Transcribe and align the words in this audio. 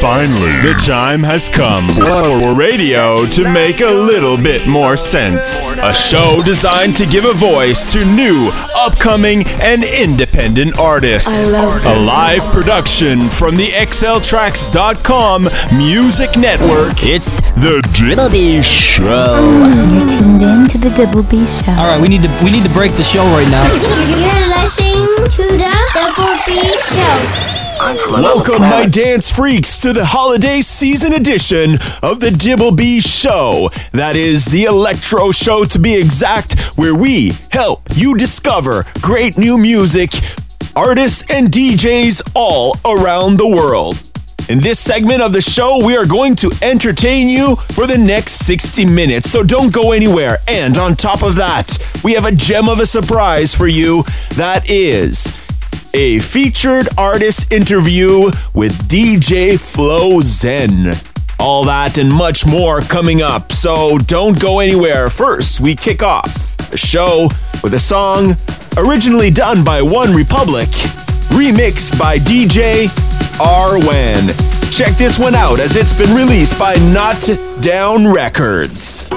Finally, 0.00 0.56
the 0.62 0.72
time 0.82 1.22
has 1.22 1.46
come 1.46 1.84
for 2.00 2.54
radio 2.54 3.26
to 3.26 3.44
make 3.52 3.80
a 3.82 3.90
little 3.90 4.38
bit 4.38 4.66
more 4.66 4.96
sense. 4.96 5.72
A 5.76 5.92
show 5.92 6.40
designed 6.42 6.96
to 6.96 7.04
give 7.04 7.26
a 7.26 7.34
voice 7.34 7.92
to 7.92 8.02
new, 8.06 8.50
upcoming, 8.74 9.44
and 9.60 9.84
independent 9.84 10.78
artists. 10.78 11.52
A 11.52 12.00
live 12.00 12.40
production 12.50 13.28
from 13.28 13.56
the 13.56 13.66
XLTracks.com 13.76 15.42
music 15.76 16.34
network. 16.34 17.04
It's 17.04 17.42
The 17.60 17.82
Double 18.16 18.30
B 18.30 18.62
Show. 18.62 19.04
You're 19.04 20.08
tuned 20.18 20.42
in 20.42 20.68
to 20.70 20.78
the 20.78 20.90
Double 20.96 21.24
B 21.24 21.44
Show. 21.44 21.72
All 21.72 21.92
right, 21.92 22.00
we 22.00 22.08
need 22.08 22.22
to 22.22 22.30
we 22.42 22.50
need 22.50 22.64
to 22.64 22.72
break 22.72 22.92
the 22.92 23.04
show 23.04 23.22
right 23.36 23.48
now. 23.50 23.68
You're 23.68 24.48
listening 24.56 25.28
to 25.36 25.42
the 25.60 25.76
Double 25.92 26.40
B 26.46 26.56
Show. 26.88 27.59
Welcome, 27.80 28.60
my 28.60 28.86
dance 28.86 29.32
freaks, 29.32 29.78
to 29.78 29.94
the 29.94 30.04
holiday 30.04 30.60
season 30.60 31.14
edition 31.14 31.76
of 32.02 32.20
the 32.20 32.28
Dibblebee 32.28 33.00
Show. 33.00 33.70
That 33.92 34.16
is 34.16 34.44
the 34.44 34.64
electro 34.64 35.30
show 35.30 35.64
to 35.64 35.78
be 35.78 35.98
exact, 35.98 36.60
where 36.76 36.94
we 36.94 37.32
help 37.50 37.88
you 37.94 38.14
discover 38.16 38.84
great 39.00 39.38
new 39.38 39.56
music, 39.56 40.10
artists, 40.76 41.24
and 41.30 41.48
DJs 41.48 42.32
all 42.34 42.76
around 42.84 43.38
the 43.38 43.48
world. 43.48 43.98
In 44.50 44.60
this 44.60 44.78
segment 44.78 45.22
of 45.22 45.32
the 45.32 45.40
show, 45.40 45.82
we 45.82 45.96
are 45.96 46.06
going 46.06 46.36
to 46.36 46.52
entertain 46.60 47.30
you 47.30 47.56
for 47.56 47.86
the 47.86 47.96
next 47.96 48.44
60 48.44 48.84
minutes, 48.92 49.30
so 49.30 49.42
don't 49.42 49.72
go 49.72 49.92
anywhere. 49.92 50.36
And 50.46 50.76
on 50.76 50.96
top 50.96 51.22
of 51.22 51.36
that, 51.36 51.78
we 52.04 52.12
have 52.12 52.26
a 52.26 52.32
gem 52.32 52.68
of 52.68 52.78
a 52.78 52.86
surprise 52.86 53.54
for 53.54 53.68
you 53.68 54.02
that 54.34 54.68
is 54.68 55.34
a 55.94 56.18
featured 56.20 56.88
artist 56.96 57.52
interview 57.52 58.30
with 58.54 58.72
DJ 58.88 59.58
Flow 59.58 60.20
Zen. 60.20 60.94
All 61.38 61.64
that 61.64 61.98
and 61.98 62.12
much 62.12 62.46
more 62.46 62.80
coming 62.80 63.22
up, 63.22 63.50
so 63.52 63.98
don't 63.98 64.38
go 64.40 64.60
anywhere. 64.60 65.10
First, 65.10 65.60
we 65.60 65.74
kick 65.74 66.02
off 66.02 66.56
the 66.70 66.76
show 66.76 67.28
with 67.62 67.74
a 67.74 67.78
song 67.78 68.36
originally 68.76 69.30
done 69.30 69.64
by 69.64 69.80
OneRepublic, 69.80 70.70
remixed 71.30 71.98
by 71.98 72.18
DJ 72.18 72.86
Arwen. 73.38 74.28
Check 74.70 74.96
this 74.96 75.18
one 75.18 75.34
out 75.34 75.58
as 75.58 75.76
it's 75.76 75.96
been 75.96 76.14
released 76.14 76.58
by 76.58 76.74
Not 76.92 77.30
Down 77.62 78.06
Records. 78.06 79.10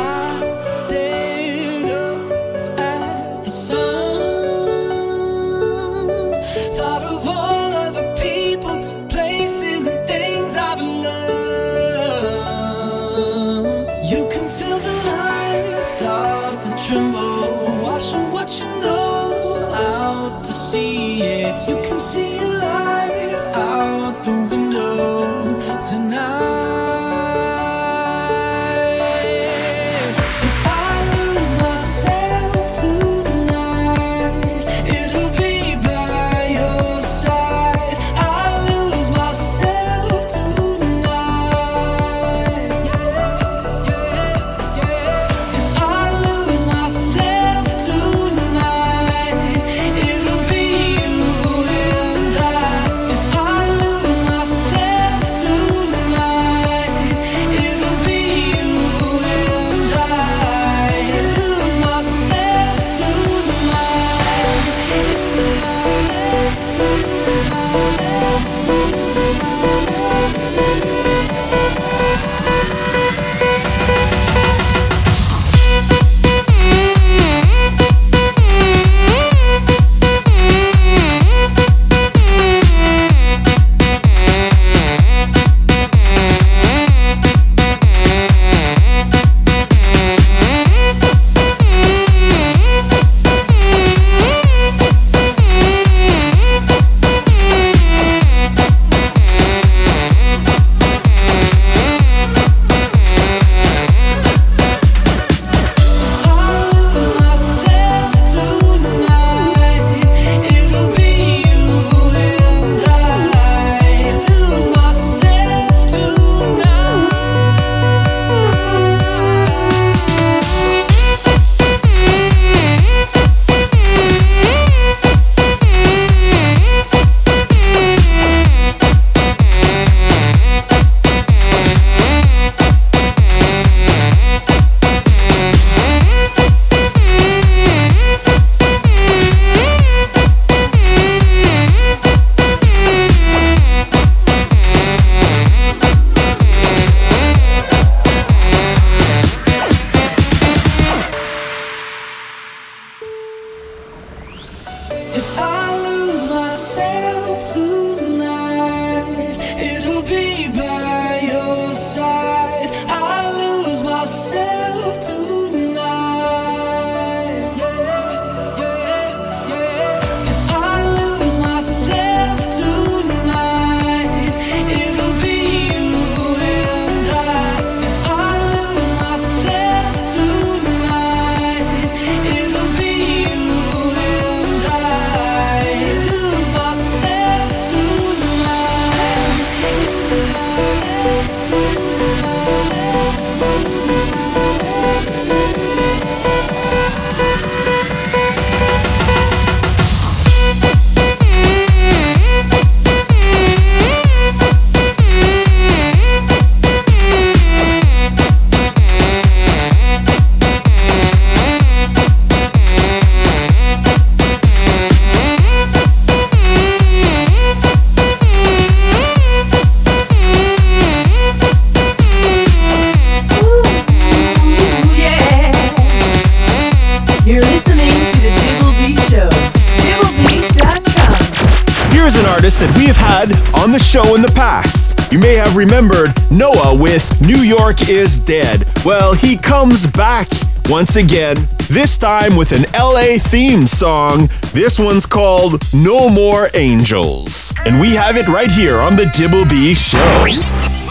Have 235.54 235.60
remembered 235.60 236.14
Noah 236.32 236.76
with 236.76 237.22
New 237.22 237.38
York 237.38 237.88
is 237.88 238.18
Dead. 238.18 238.66
Well, 238.84 239.14
he 239.14 239.38
comes 239.38 239.86
back 239.86 240.28
once 240.68 240.96
again, 240.96 241.36
this 241.70 241.96
time 241.96 242.36
with 242.36 242.54
an 242.54 242.64
LA 242.74 243.20
themed 243.20 243.70
song. 243.70 244.30
This 244.54 244.80
one's 244.80 245.06
called 245.06 245.62
No 245.72 246.10
More 246.10 246.50
Angels. 246.56 247.54
And 247.66 247.80
we 247.80 247.94
have 247.94 248.18
it 248.18 248.28
right 248.30 248.50
here 248.50 248.78
on 248.78 248.96
the 248.96 249.06
Dibblebee 249.06 249.76
Show. 249.76 250.83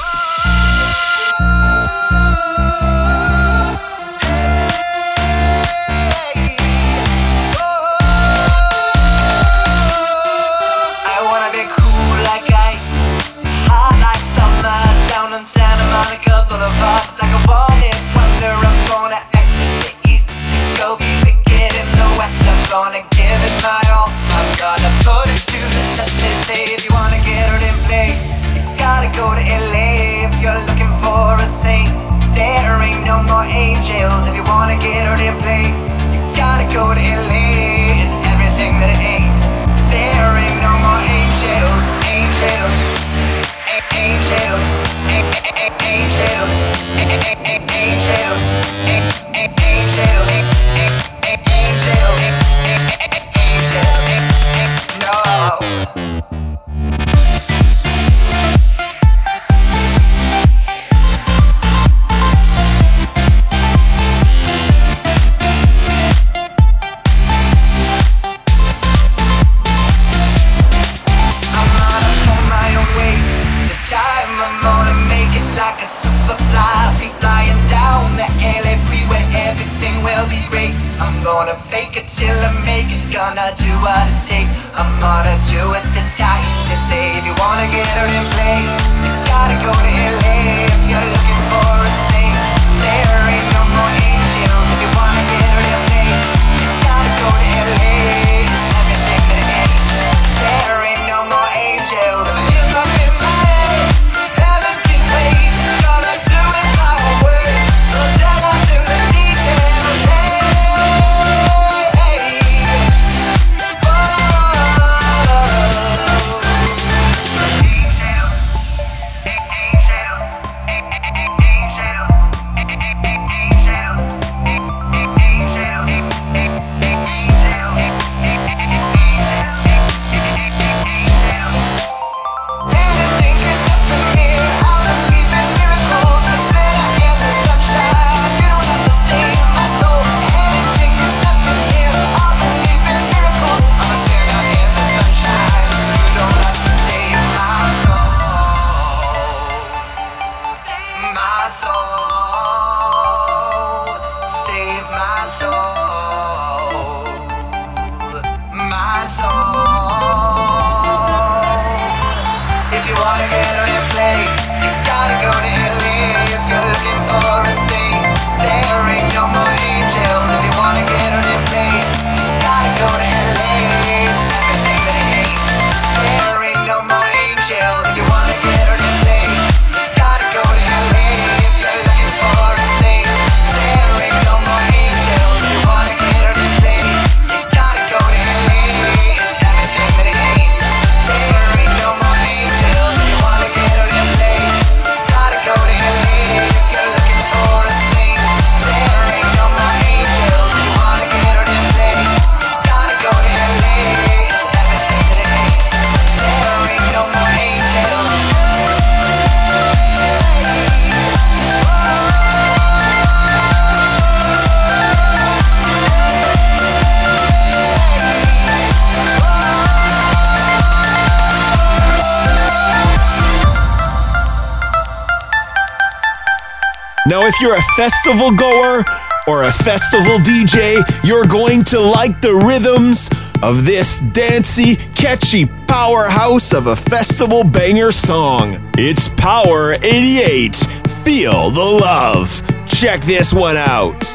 Now, 227.12 227.26
if 227.26 227.38
you're 227.42 227.54
a 227.54 227.62
festival 227.76 228.34
goer 228.34 228.82
or 229.28 229.44
a 229.44 229.52
festival 229.52 230.16
DJ, 230.24 230.82
you're 231.04 231.26
going 231.26 231.62
to 231.64 231.78
like 231.78 232.22
the 232.22 232.32
rhythms 232.32 233.10
of 233.42 233.66
this 233.66 233.98
dancey, 233.98 234.76
catchy 234.94 235.44
powerhouse 235.68 236.54
of 236.54 236.68
a 236.68 236.74
festival 236.74 237.44
banger 237.44 237.92
song. 237.92 238.56
It's 238.78 239.10
Power 239.10 239.74
88. 239.82 240.56
Feel 241.04 241.50
the 241.50 241.78
love. 241.82 242.66
Check 242.66 243.02
this 243.02 243.34
one 243.34 243.58
out. 243.58 244.11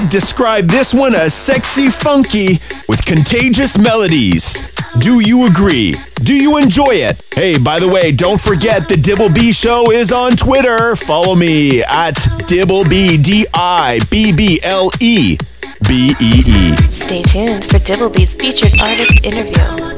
Describe 0.10 0.68
this 0.68 0.94
one 0.94 1.14
as 1.16 1.34
sexy 1.34 1.90
funky 1.90 2.60
with 2.88 3.06
contagious 3.06 3.78
melodies. 3.78 4.62
Do 5.00 5.20
you 5.20 5.48
agree? 5.48 5.96
Do 6.24 6.34
you 6.34 6.58
enjoy 6.58 6.92
it? 6.92 7.22
Hey, 7.34 7.58
by 7.58 7.80
the 7.80 7.88
way, 7.88 8.12
don't 8.12 8.40
forget 8.40 8.88
the 8.88 8.96
Dibblebee 8.96 9.54
Show 9.54 9.92
is 9.92 10.14
on 10.14 10.34
Twitter. 10.34 10.96
Follow 10.96 11.36
me 11.36 11.84
at 11.84 12.16
Dibblebee 12.48 13.24
D 13.24 13.46
I 13.54 14.00
B 14.10 14.32
B 14.32 14.60
L 14.64 14.90
E 15.02 15.38
B 15.88 16.16
E 16.20 16.44
E. 16.48 16.76
Stay 16.90 17.22
tuned 17.24 17.66
for 17.66 17.78
Dibblebee's 17.78 18.34
featured 18.34 18.80
artist 18.80 19.26
interview. 19.26 19.97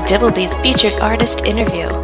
Dibblebee's 0.00 0.54
featured 0.56 0.94
artist 0.94 1.44
interview. 1.44 1.97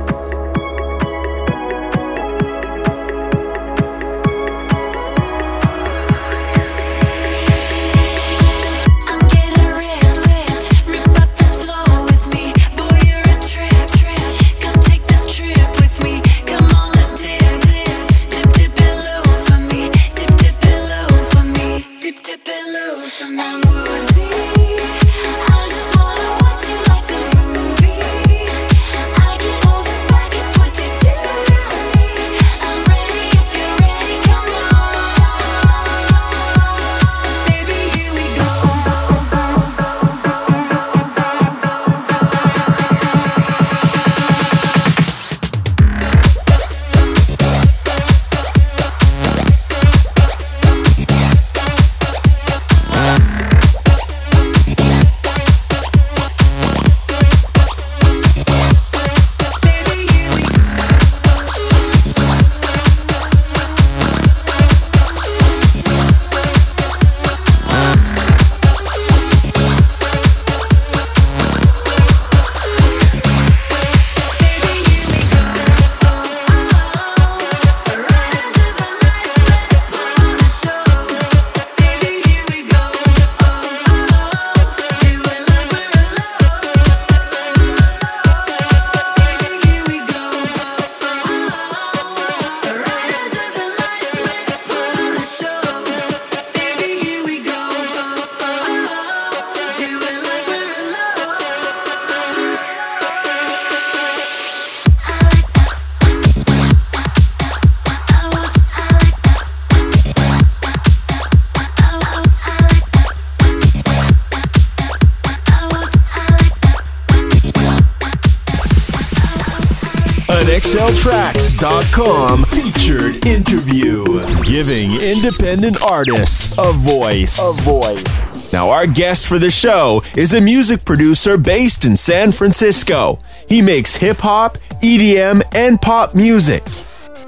XLTracks.com 120.74 122.42
featured 122.46 123.24
interview, 123.24 124.04
giving 124.42 124.90
independent 125.00 125.80
artists 125.80 126.52
a 126.58 126.72
voice. 126.72 127.38
A 127.38 127.62
voice. 127.62 128.52
Now, 128.52 128.70
our 128.70 128.88
guest 128.88 129.28
for 129.28 129.38
the 129.38 129.52
show 129.52 130.02
is 130.16 130.34
a 130.34 130.40
music 130.40 130.84
producer 130.84 131.38
based 131.38 131.84
in 131.84 131.96
San 131.96 132.32
Francisco. 132.32 133.20
He 133.48 133.62
makes 133.62 133.94
hip 133.94 134.18
hop, 134.18 134.58
EDM, 134.82 135.42
and 135.52 135.80
pop 135.80 136.16
music. 136.16 136.64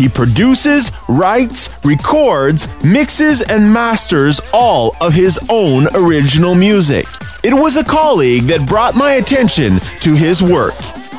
He 0.00 0.08
produces, 0.08 0.90
writes, 1.08 1.70
records, 1.84 2.66
mixes, 2.82 3.42
and 3.42 3.72
masters 3.72 4.40
all 4.52 4.96
of 5.00 5.14
his 5.14 5.38
own 5.48 5.86
original 5.94 6.56
music. 6.56 7.06
It 7.44 7.54
was 7.54 7.76
a 7.76 7.84
colleague 7.84 8.46
that 8.48 8.68
brought 8.68 8.96
my 8.96 9.12
attention 9.12 9.78
to 10.00 10.16
his 10.16 10.42
work. 10.42 10.74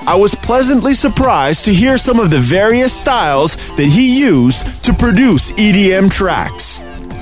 I 0.08 0.16
was 0.16 0.36
pleasantly 0.36 0.94
surprised 0.94 1.66
to 1.66 1.74
hear 1.74 1.98
some 1.98 2.18
of 2.18 2.32
the 2.32 2.40
various 2.40 2.94
styles 2.98 3.58
that 3.76 3.90
he 3.90 4.22
used 4.22 4.86
to 4.86 4.94
produce 4.94 5.52
EDM 5.52 6.10
tracks. 6.10 6.80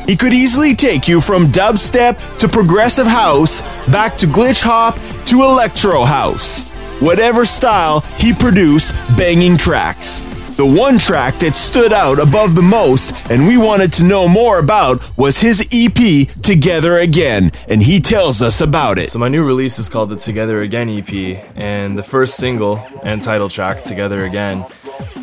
He 0.07 0.15
could 0.15 0.33
easily 0.33 0.75
take 0.75 1.07
you 1.07 1.19
from 1.19 1.47
dubstep 1.47 2.37
to 2.37 2.47
progressive 2.47 3.07
house, 3.07 3.63
back 3.87 4.17
to 4.17 4.27
glitch 4.27 4.61
hop 4.61 4.99
to 5.25 5.41
electro 5.41 6.03
house. 6.03 6.69
Whatever 7.01 7.43
style, 7.43 8.01
he 8.19 8.33
produced 8.33 8.93
banging 9.17 9.57
tracks. 9.57 10.21
The 10.55 10.65
one 10.65 10.97
track 10.97 11.35
that 11.39 11.53
stood 11.53 11.91
out 11.91 12.17
above 12.17 12.55
the 12.55 12.61
most 12.61 13.29
and 13.29 13.45
we 13.45 13.57
wanted 13.57 13.91
to 13.93 14.05
know 14.05 14.25
more 14.25 14.59
about 14.59 15.03
was 15.17 15.41
his 15.41 15.67
EP, 15.69 16.29
Together 16.43 16.99
Again, 16.99 17.51
and 17.67 17.83
he 17.83 17.99
tells 17.99 18.41
us 18.41 18.61
about 18.61 18.97
it. 18.97 19.09
So 19.09 19.19
my 19.19 19.27
new 19.27 19.43
release 19.43 19.79
is 19.79 19.89
called 19.89 20.11
the 20.11 20.15
Together 20.15 20.61
Again 20.61 20.89
EP, 20.89 21.45
and 21.57 21.97
the 21.97 22.03
first 22.03 22.37
single 22.37 22.77
and 23.03 23.21
title 23.21 23.49
track, 23.49 23.83
Together 23.83 24.23
Again, 24.23 24.65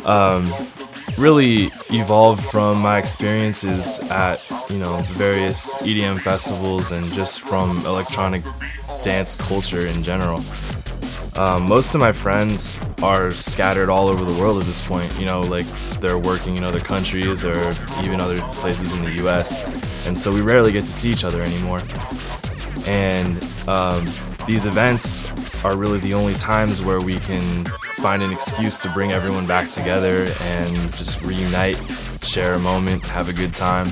um, 0.05 0.53
really 1.17 1.71
evolved 1.89 2.43
from 2.43 2.79
my 2.79 2.99
experiences 2.99 4.01
at 4.11 4.39
you 4.69 4.77
know 4.77 4.97
various 5.13 5.77
EDM 5.77 6.19
festivals 6.19 6.91
and 6.91 7.11
just 7.13 7.41
from 7.41 7.83
electronic 7.87 8.43
dance 9.01 9.35
culture 9.35 9.87
in 9.87 10.03
general. 10.03 10.43
Um, 11.35 11.67
most 11.67 11.95
of 11.95 12.01
my 12.01 12.11
friends 12.11 12.79
are 13.01 13.31
scattered 13.31 13.89
all 13.89 14.07
over 14.07 14.23
the 14.23 14.39
world 14.39 14.59
at 14.59 14.65
this 14.65 14.81
point. 14.81 15.19
You 15.19 15.25
know, 15.25 15.39
like 15.39 15.65
they're 15.99 16.19
working 16.19 16.57
in 16.57 16.63
other 16.63 16.79
countries 16.79 17.43
or 17.43 17.57
even 18.03 18.21
other 18.21 18.37
places 18.53 18.93
in 18.93 19.03
the 19.03 19.25
US. 19.25 20.05
And 20.05 20.17
so 20.17 20.31
we 20.31 20.41
rarely 20.41 20.71
get 20.71 20.81
to 20.81 20.91
see 20.91 21.11
each 21.11 21.23
other 21.23 21.41
anymore. 21.41 21.81
And 22.85 23.43
um, 23.67 24.05
these 24.45 24.65
events 24.67 25.25
are 25.65 25.75
really 25.75 25.99
the 25.99 26.13
only 26.13 26.33
times 26.35 26.83
where 26.83 27.01
we 27.01 27.17
can 27.19 27.65
find 27.95 28.21
an 28.21 28.31
excuse 28.31 28.77
to 28.79 28.89
bring 28.89 29.11
everyone 29.11 29.47
back 29.47 29.69
together 29.69 30.31
and 30.41 30.75
just 30.93 31.21
reunite, 31.23 31.77
share 32.21 32.53
a 32.53 32.59
moment, 32.59 33.03
have 33.07 33.29
a 33.29 33.33
good 33.33 33.53
time, 33.53 33.87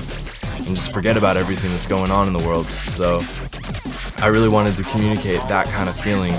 and 0.58 0.76
just 0.76 0.92
forget 0.92 1.16
about 1.16 1.36
everything 1.36 1.70
that's 1.72 1.88
going 1.88 2.10
on 2.10 2.26
in 2.28 2.34
the 2.34 2.46
world. 2.46 2.66
So 2.66 3.20
I 4.22 4.28
really 4.28 4.48
wanted 4.48 4.76
to 4.76 4.84
communicate 4.84 5.40
that 5.48 5.66
kind 5.66 5.88
of 5.88 5.98
feeling 5.98 6.34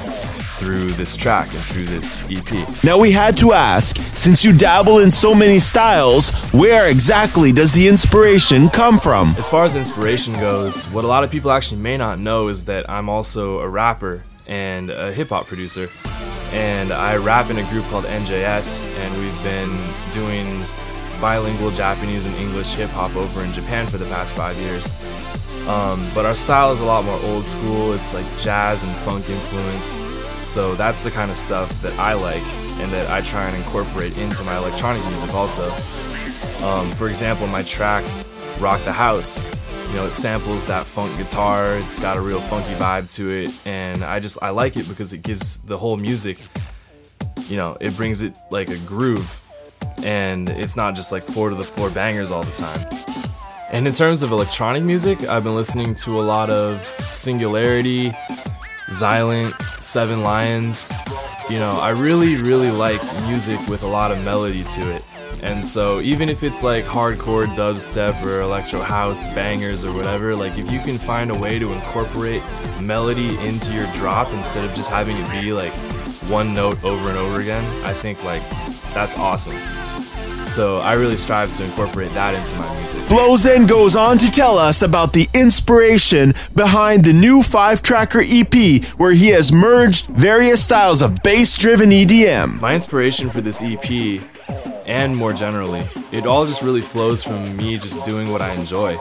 through 0.63 0.91
this 0.91 1.17
track 1.17 1.47
and 1.53 1.59
through 1.63 1.83
this 1.83 2.25
EP. 2.31 2.83
Now 2.83 2.97
we 2.97 3.11
had 3.11 3.37
to 3.39 3.51
ask, 3.51 3.97
since 3.97 4.45
you 4.45 4.57
dabble 4.57 4.99
in 4.99 5.11
so 5.11 5.35
many 5.35 5.59
styles, 5.59 6.31
where 6.51 6.89
exactly 6.89 7.51
does 7.51 7.73
the 7.73 7.87
inspiration 7.87 8.69
come 8.69 8.97
from? 8.97 9.35
As 9.37 9.49
far 9.49 9.65
as 9.65 9.75
inspiration 9.75 10.33
goes, 10.35 10.85
what 10.85 11.03
a 11.03 11.07
lot 11.07 11.25
of 11.25 11.31
people 11.31 11.51
actually 11.51 11.81
may 11.81 11.97
not 11.97 12.17
know 12.17 12.47
is 12.47 12.65
that 12.65 12.89
I'm 12.89 13.09
also 13.09 13.59
a 13.59 13.67
rapper 13.67 14.23
and 14.47 14.89
a 14.89 15.11
hip 15.11 15.29
hop 15.29 15.47
producer. 15.47 15.87
And 16.53 16.93
I 16.93 17.17
rap 17.17 17.49
in 17.49 17.57
a 17.57 17.69
group 17.69 17.83
called 17.85 18.05
NJS, 18.05 18.87
and 18.99 19.17
we've 19.17 19.43
been 19.43 19.75
doing 20.11 20.63
bilingual 21.19 21.71
Japanese 21.71 22.25
and 22.25 22.35
English 22.35 22.75
hip 22.75 22.89
hop 22.91 23.15
over 23.15 23.43
in 23.43 23.51
Japan 23.51 23.85
for 23.87 23.97
the 23.97 24.05
past 24.05 24.33
five 24.35 24.55
years. 24.57 24.93
Um, 25.67 26.07
but 26.13 26.25
our 26.25 26.35
style 26.35 26.71
is 26.71 26.81
a 26.81 26.85
lot 26.85 27.05
more 27.05 27.19
old 27.23 27.45
school. 27.45 27.93
It's 27.93 28.13
like 28.13 28.25
jazz 28.37 28.83
and 28.83 28.93
funk 28.97 29.29
influence. 29.29 30.12
So 30.43 30.75
that's 30.75 31.03
the 31.03 31.11
kind 31.11 31.31
of 31.31 31.37
stuff 31.37 31.81
that 31.81 31.97
I 31.97 32.13
like 32.13 32.43
and 32.81 32.91
that 32.91 33.09
I 33.09 33.21
try 33.21 33.45
and 33.45 33.55
incorporate 33.55 34.17
into 34.17 34.43
my 34.43 34.57
electronic 34.57 35.03
music 35.05 35.33
also. 35.33 35.69
Um, 36.65 36.87
for 36.91 37.07
example, 37.07 37.47
my 37.47 37.63
track 37.63 38.03
Rock 38.59 38.81
the 38.81 38.91
House, 38.91 39.49
you 39.89 39.95
know, 39.95 40.05
it 40.05 40.11
samples 40.11 40.65
that 40.67 40.85
funk 40.85 41.15
guitar. 41.17 41.75
It's 41.77 41.99
got 41.99 42.17
a 42.17 42.21
real 42.21 42.39
funky 42.39 42.73
vibe 42.73 43.13
to 43.15 43.29
it, 43.29 43.67
and 43.67 44.03
I 44.03 44.19
just 44.19 44.41
I 44.41 44.49
like 44.49 44.77
it 44.77 44.87
because 44.87 45.13
it 45.13 45.21
gives 45.23 45.59
the 45.59 45.77
whole 45.77 45.97
music, 45.97 46.39
you 47.47 47.57
know, 47.57 47.77
it 47.81 47.95
brings 47.97 48.21
it 48.21 48.37
like 48.51 48.69
a 48.69 48.77
groove, 48.79 49.41
and 50.03 50.49
it's 50.49 50.75
not 50.75 50.95
just 50.95 51.11
like 51.11 51.23
four 51.23 51.49
to 51.49 51.55
the 51.55 51.63
floor 51.63 51.89
bangers 51.89 52.31
all 52.31 52.43
the 52.43 52.51
time. 52.51 52.87
And 53.71 53.87
in 53.87 53.93
terms 53.93 54.23
of 54.23 54.31
electronic 54.31 54.83
music, 54.83 55.27
I've 55.27 55.43
been 55.43 55.55
listening 55.55 55.95
to 55.95 56.19
a 56.19 56.21
lot 56.21 56.51
of 56.51 56.83
Singularity, 57.11 58.11
Xilent, 58.93 59.59
Seven 59.81 60.21
Lions. 60.21 60.93
You 61.49 61.57
know, 61.57 61.71
I 61.81 61.89
really, 61.89 62.35
really 62.35 62.69
like 62.69 63.01
music 63.27 63.59
with 63.67 63.81
a 63.81 63.87
lot 63.87 64.11
of 64.11 64.23
melody 64.23 64.63
to 64.63 64.91
it. 64.91 65.03
And 65.41 65.65
so, 65.65 65.99
even 65.99 66.29
if 66.29 66.43
it's 66.43 66.63
like 66.63 66.85
hardcore 66.85 67.47
dubstep 67.47 68.23
or 68.23 68.41
electro 68.41 68.79
house 68.79 69.23
bangers 69.33 69.83
or 69.83 69.93
whatever, 69.93 70.35
like 70.35 70.57
if 70.57 70.71
you 70.71 70.79
can 70.79 70.97
find 70.97 71.31
a 71.31 71.37
way 71.37 71.59
to 71.59 71.73
incorporate 71.73 72.41
melody 72.81 73.37
into 73.39 73.73
your 73.73 73.87
drop 73.93 74.31
instead 74.31 74.63
of 74.63 74.73
just 74.75 74.89
having 74.89 75.17
it 75.17 75.31
be 75.31 75.51
like 75.51 75.73
one 76.29 76.53
note 76.53 76.81
over 76.83 77.09
and 77.09 77.17
over 77.17 77.41
again, 77.41 77.63
I 77.83 77.93
think 77.93 78.23
like 78.23 78.47
that's 78.93 79.17
awesome. 79.17 79.57
So 80.45 80.77
I 80.79 80.93
really 80.93 81.17
strive 81.17 81.55
to 81.57 81.63
incorporate 81.63 82.11
that 82.11 82.35
into 82.35 82.55
my 82.59 82.77
music. 82.77 83.01
Flow 83.03 83.37
Zen 83.37 83.65
goes 83.65 83.95
on 83.95 84.17
to 84.19 84.29
tell 84.29 84.57
us 84.57 84.81
about 84.81 85.13
the 85.13 85.27
inspiration 85.33 86.33
behind 86.55 87.05
the 87.05 87.13
new 87.13 87.41
five 87.41 87.81
tracker 87.81 88.21
EP, 88.23 88.83
where 88.97 89.13
he 89.13 89.29
has 89.29 89.51
merged 89.51 90.05
various 90.07 90.63
styles 90.63 91.01
of 91.01 91.23
bass 91.23 91.57
driven 91.57 91.89
EDM. 91.89 92.59
My 92.59 92.73
inspiration 92.75 93.29
for 93.29 93.41
this 93.41 93.63
EP, 93.63 94.21
and 94.85 95.15
more 95.15 95.33
generally, 95.33 95.87
it 96.11 96.27
all 96.27 96.45
just 96.45 96.61
really 96.61 96.81
flows 96.81 97.23
from 97.23 97.55
me 97.57 97.77
just 97.77 98.03
doing 98.03 98.31
what 98.31 98.41
I 98.41 98.53
enjoy. 98.53 98.99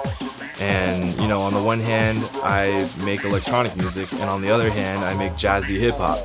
And, 0.60 1.04
you 1.20 1.26
know, 1.26 1.42
on 1.42 1.52
the 1.54 1.62
one 1.62 1.80
hand, 1.80 2.18
I 2.42 2.88
make 3.04 3.24
electronic 3.24 3.76
music, 3.76 4.10
and 4.12 4.24
on 4.24 4.42
the 4.42 4.50
other 4.50 4.70
hand, 4.70 5.04
I 5.04 5.14
make 5.14 5.32
jazzy 5.32 5.78
hip 5.78 5.96
hop. 5.96 6.18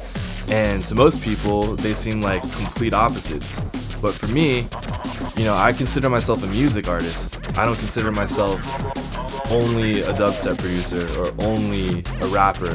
And 0.50 0.84
to 0.86 0.96
most 0.96 1.24
people, 1.24 1.76
they 1.76 1.94
seem 1.94 2.22
like 2.22 2.42
complete 2.42 2.94
opposites. 2.94 3.60
But 4.02 4.14
for 4.14 4.28
me, 4.28 4.68
you 5.36 5.46
know, 5.46 5.56
I 5.56 5.74
consider 5.74 6.10
myself 6.10 6.44
a 6.44 6.48
music 6.48 6.88
artist. 6.88 7.58
I 7.58 7.66
don't 7.66 7.78
consider 7.78 8.12
myself 8.12 8.62
only 9.52 10.02
a 10.02 10.14
dubstep 10.14 10.58
producer 10.60 11.08
or 11.20 11.34
only 11.46 12.04
a 12.22 12.28
rapper. 12.28 12.74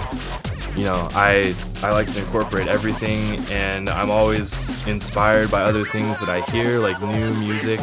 You 0.76 0.84
know, 0.84 1.08
I 1.12 1.54
I 1.82 1.92
like 1.92 2.10
to 2.12 2.20
incorporate 2.20 2.66
everything 2.66 3.38
and 3.50 3.90
I'm 3.90 4.10
always 4.10 4.86
inspired 4.86 5.50
by 5.50 5.62
other 5.62 5.84
things 5.84 6.18
that 6.20 6.28
I 6.28 6.40
hear, 6.50 6.78
like 6.78 7.00
new 7.00 7.32
music. 7.40 7.80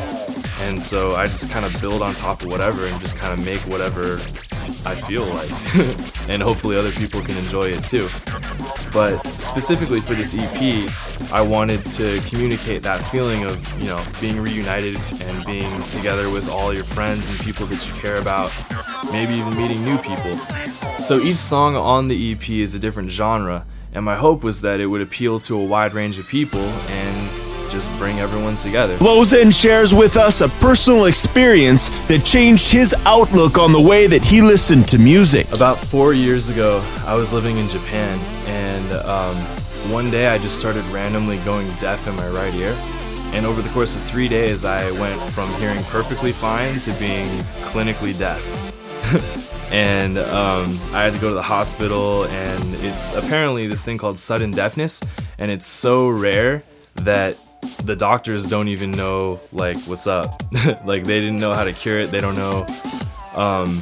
And 0.62 0.82
so 0.82 1.16
I 1.16 1.28
just 1.28 1.50
kind 1.52 1.66
of 1.66 1.82
build 1.82 2.02
on 2.02 2.14
top 2.16 2.42
of 2.42 2.48
whatever 2.48 2.86
and 2.86 3.00
just 3.00 3.18
kind 3.18 3.38
of 3.38 3.46
make 3.46 3.62
whatever 3.62 4.20
I 4.86 4.96
feel 4.96 5.26
like. 5.26 5.50
and 6.30 6.42
hopefully 6.42 6.78
other 6.78 6.92
people 6.92 7.22
can 7.22 7.38
enjoy 7.38 7.66
it 7.66 7.84
too. 7.84 8.08
But 8.92 9.26
specifically 9.28 10.00
for 10.00 10.14
this 10.14 10.36
EP, 10.38 11.32
I 11.32 11.42
wanted 11.42 11.86
to 11.92 12.20
communicate 12.28 12.82
that 12.84 13.02
feeling 13.08 13.44
of, 13.44 13.82
you 13.82 13.88
know, 13.88 14.04
being 14.20 14.40
reunited 14.40 14.96
and 15.22 15.46
being 15.46 15.82
together 15.84 16.30
with 16.30 16.50
all 16.50 16.74
your 16.74 16.84
friends 16.84 17.30
and 17.30 17.40
people 17.40 17.66
that 17.68 17.88
you 17.88 17.94
care 18.02 18.18
about, 18.18 18.52
maybe 19.12 19.36
even 19.36 19.56
meeting 19.56 19.84
new 19.86 19.98
people. 20.00 20.36
So 21.00 21.20
each 21.20 21.38
song 21.38 21.76
on 21.76 22.08
the 22.08 22.32
EP 22.32 22.50
is 22.50 22.74
a 22.74 22.80
different 22.80 23.10
genre, 23.10 23.66
and 23.94 24.04
my 24.04 24.16
hope 24.16 24.44
was 24.44 24.62
that 24.62 24.80
it 24.80 24.88
would 24.88 25.02
appeal 25.02 25.40
to 25.40 25.58
a 25.58 25.64
wide 25.64 25.94
range 25.94 26.20
of 26.20 26.28
people 26.28 26.60
and 26.60 26.99
just 27.80 27.98
bring 27.98 28.20
everyone 28.20 28.58
together. 28.58 28.98
Flow 28.98 29.24
Zen 29.24 29.52
shares 29.52 29.94
with 29.94 30.18
us 30.18 30.42
a 30.42 30.50
personal 30.50 31.06
experience 31.06 31.88
that 32.10 32.26
changed 32.26 32.74
his 32.74 32.94
outlook 33.06 33.58
on 33.58 33.72
the 33.72 33.80
way 33.80 34.06
that 34.06 34.22
he 34.22 34.42
listened 34.42 34.86
to 34.90 35.00
music. 35.00 35.50
About 35.54 35.78
four 35.78 36.14
years 36.14 36.50
ago, 36.50 36.84
I 37.06 37.16
was 37.16 37.32
living 37.32 37.58
in 37.58 37.70
Japan, 37.70 38.20
and 38.48 38.92
um, 39.06 39.36
one 39.94 40.12
day 40.12 40.28
I 40.28 40.38
just 40.40 40.60
started 40.60 40.84
randomly 40.88 41.38
going 41.46 41.72
deaf 41.76 42.06
in 42.06 42.16
my 42.18 42.28
right 42.28 42.54
ear. 42.56 42.76
And 43.32 43.46
over 43.46 43.62
the 43.62 43.70
course 43.70 43.96
of 43.96 44.02
three 44.04 44.28
days, 44.28 44.66
I 44.66 44.92
went 45.00 45.22
from 45.32 45.50
hearing 45.54 45.82
perfectly 45.84 46.34
fine 46.34 46.80
to 46.80 46.92
being 47.00 47.30
clinically 47.72 48.18
deaf. 48.20 48.44
and 49.72 50.18
um, 50.18 50.78
I 50.92 51.04
had 51.04 51.14
to 51.14 51.20
go 51.20 51.30
to 51.30 51.36
the 51.36 51.42
hospital, 51.42 52.26
and 52.26 52.76
it's 52.84 53.16
apparently 53.16 53.68
this 53.68 53.86
thing 53.86 53.98
called 53.98 54.20
sudden 54.20 54.52
deafness, 54.52 55.00
and 55.38 55.50
it's 55.50 55.66
so 55.66 56.10
rare 56.10 56.64
that 56.96 57.38
the 57.84 57.96
doctors 57.96 58.46
don't 58.46 58.68
even 58.68 58.92
know 58.92 59.40
like 59.52 59.78
what's 59.84 60.08
up. 60.08 60.42
like 60.86 61.04
they 61.04 61.20
didn't 61.20 61.40
know 61.40 61.54
how 61.54 61.64
to 61.64 61.74
cure 61.74 62.00
it. 62.00 62.12
They 62.12 62.22
don't 62.22 62.36
know 62.36 62.66
um, 63.36 63.82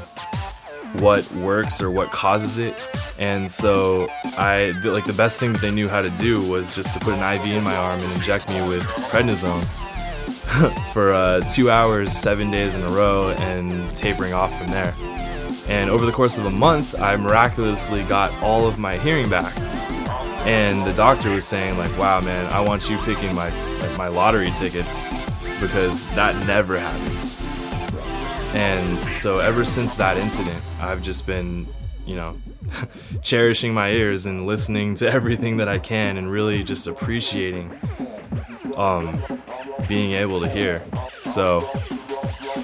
what 1.01 1.29
works 1.33 1.81
or 1.81 1.91
what 1.91 2.11
causes 2.11 2.57
it. 2.57 2.89
And 3.19 3.49
so 3.49 4.07
I 4.37 4.73
like 4.83 5.05
the 5.05 5.13
best 5.13 5.39
thing 5.39 5.53
that 5.53 5.61
they 5.61 5.71
knew 5.71 5.87
how 5.87 6.01
to 6.01 6.09
do 6.11 6.47
was 6.49 6.75
just 6.75 6.93
to 6.93 6.99
put 6.99 7.13
an 7.15 7.35
IV 7.35 7.53
in 7.53 7.63
my 7.63 7.75
arm 7.75 7.99
and 7.99 8.13
inject 8.13 8.47
me 8.49 8.67
with 8.67 8.83
prednisone 9.11 9.63
for 10.93 11.13
uh, 11.13 11.41
two 11.41 11.69
hours, 11.69 12.11
seven 12.11 12.51
days 12.51 12.75
in 12.75 12.83
a 12.83 12.89
row, 12.89 13.33
and 13.39 13.95
tapering 13.95 14.33
off 14.33 14.57
from 14.57 14.67
there. 14.67 14.93
And 15.67 15.89
over 15.89 16.05
the 16.05 16.11
course 16.11 16.37
of 16.37 16.45
a 16.45 16.51
month, 16.51 16.99
I 16.99 17.15
miraculously 17.17 18.03
got 18.03 18.33
all 18.41 18.67
of 18.67 18.79
my 18.79 18.97
hearing 18.97 19.29
back. 19.29 19.53
And 20.47 20.81
the 20.87 20.93
doctor 20.93 21.29
was 21.29 21.45
saying 21.45 21.77
like, 21.77 21.95
"Wow, 21.97 22.21
man, 22.21 22.45
I 22.53 22.61
want 22.61 22.89
you 22.89 22.97
picking 22.99 23.35
my 23.35 23.49
like 23.81 23.97
my 23.97 24.07
lottery 24.07 24.49
tickets 24.51 25.03
because 25.59 26.07
that 26.15 26.33
never 26.47 26.79
happens." 26.79 27.37
And 28.55 28.97
so 29.13 29.39
ever 29.39 29.65
since 29.65 29.95
that 29.95 30.15
incident, 30.17 30.61
I've 30.79 31.03
just 31.03 31.27
been, 31.27 31.67
you 32.05 32.15
know, 32.15 32.37
cherishing 33.21 33.73
my 33.73 33.89
ears 33.89 34.25
and 34.25 34.47
listening 34.47 34.95
to 34.95 35.11
everything 35.11 35.57
that 35.57 35.67
I 35.67 35.79
can 35.79 36.15
and 36.15 36.31
really 36.31 36.63
just 36.63 36.87
appreciating 36.87 37.77
um 38.77 39.21
being 39.87 40.13
able 40.13 40.39
to 40.39 40.49
hear. 40.49 40.81
So 41.23 41.69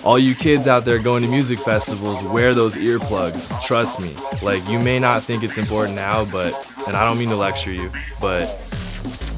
all 0.04 0.20
you 0.20 0.36
kids 0.36 0.68
out 0.68 0.86
there 0.86 1.00
going 1.00 1.24
to 1.24 1.30
music 1.30 1.60
festivals, 1.60 2.22
wear 2.24 2.54
those 2.54 2.76
earplugs. 2.76 3.62
Trust 3.62 4.00
me. 4.00 4.16
Like 4.42 4.68
you 4.68 4.80
may 4.80 5.00
not 5.00 5.24
think 5.24 5.44
it's 5.44 5.58
important 5.58 5.96
now, 5.96 6.26
but 6.26 6.54
and 6.88 6.98
I 6.98 7.06
don't 7.06 7.18
mean 7.18 7.30
to 7.30 7.36
lecture 7.36 7.72
you, 7.72 7.90
but 8.20 8.46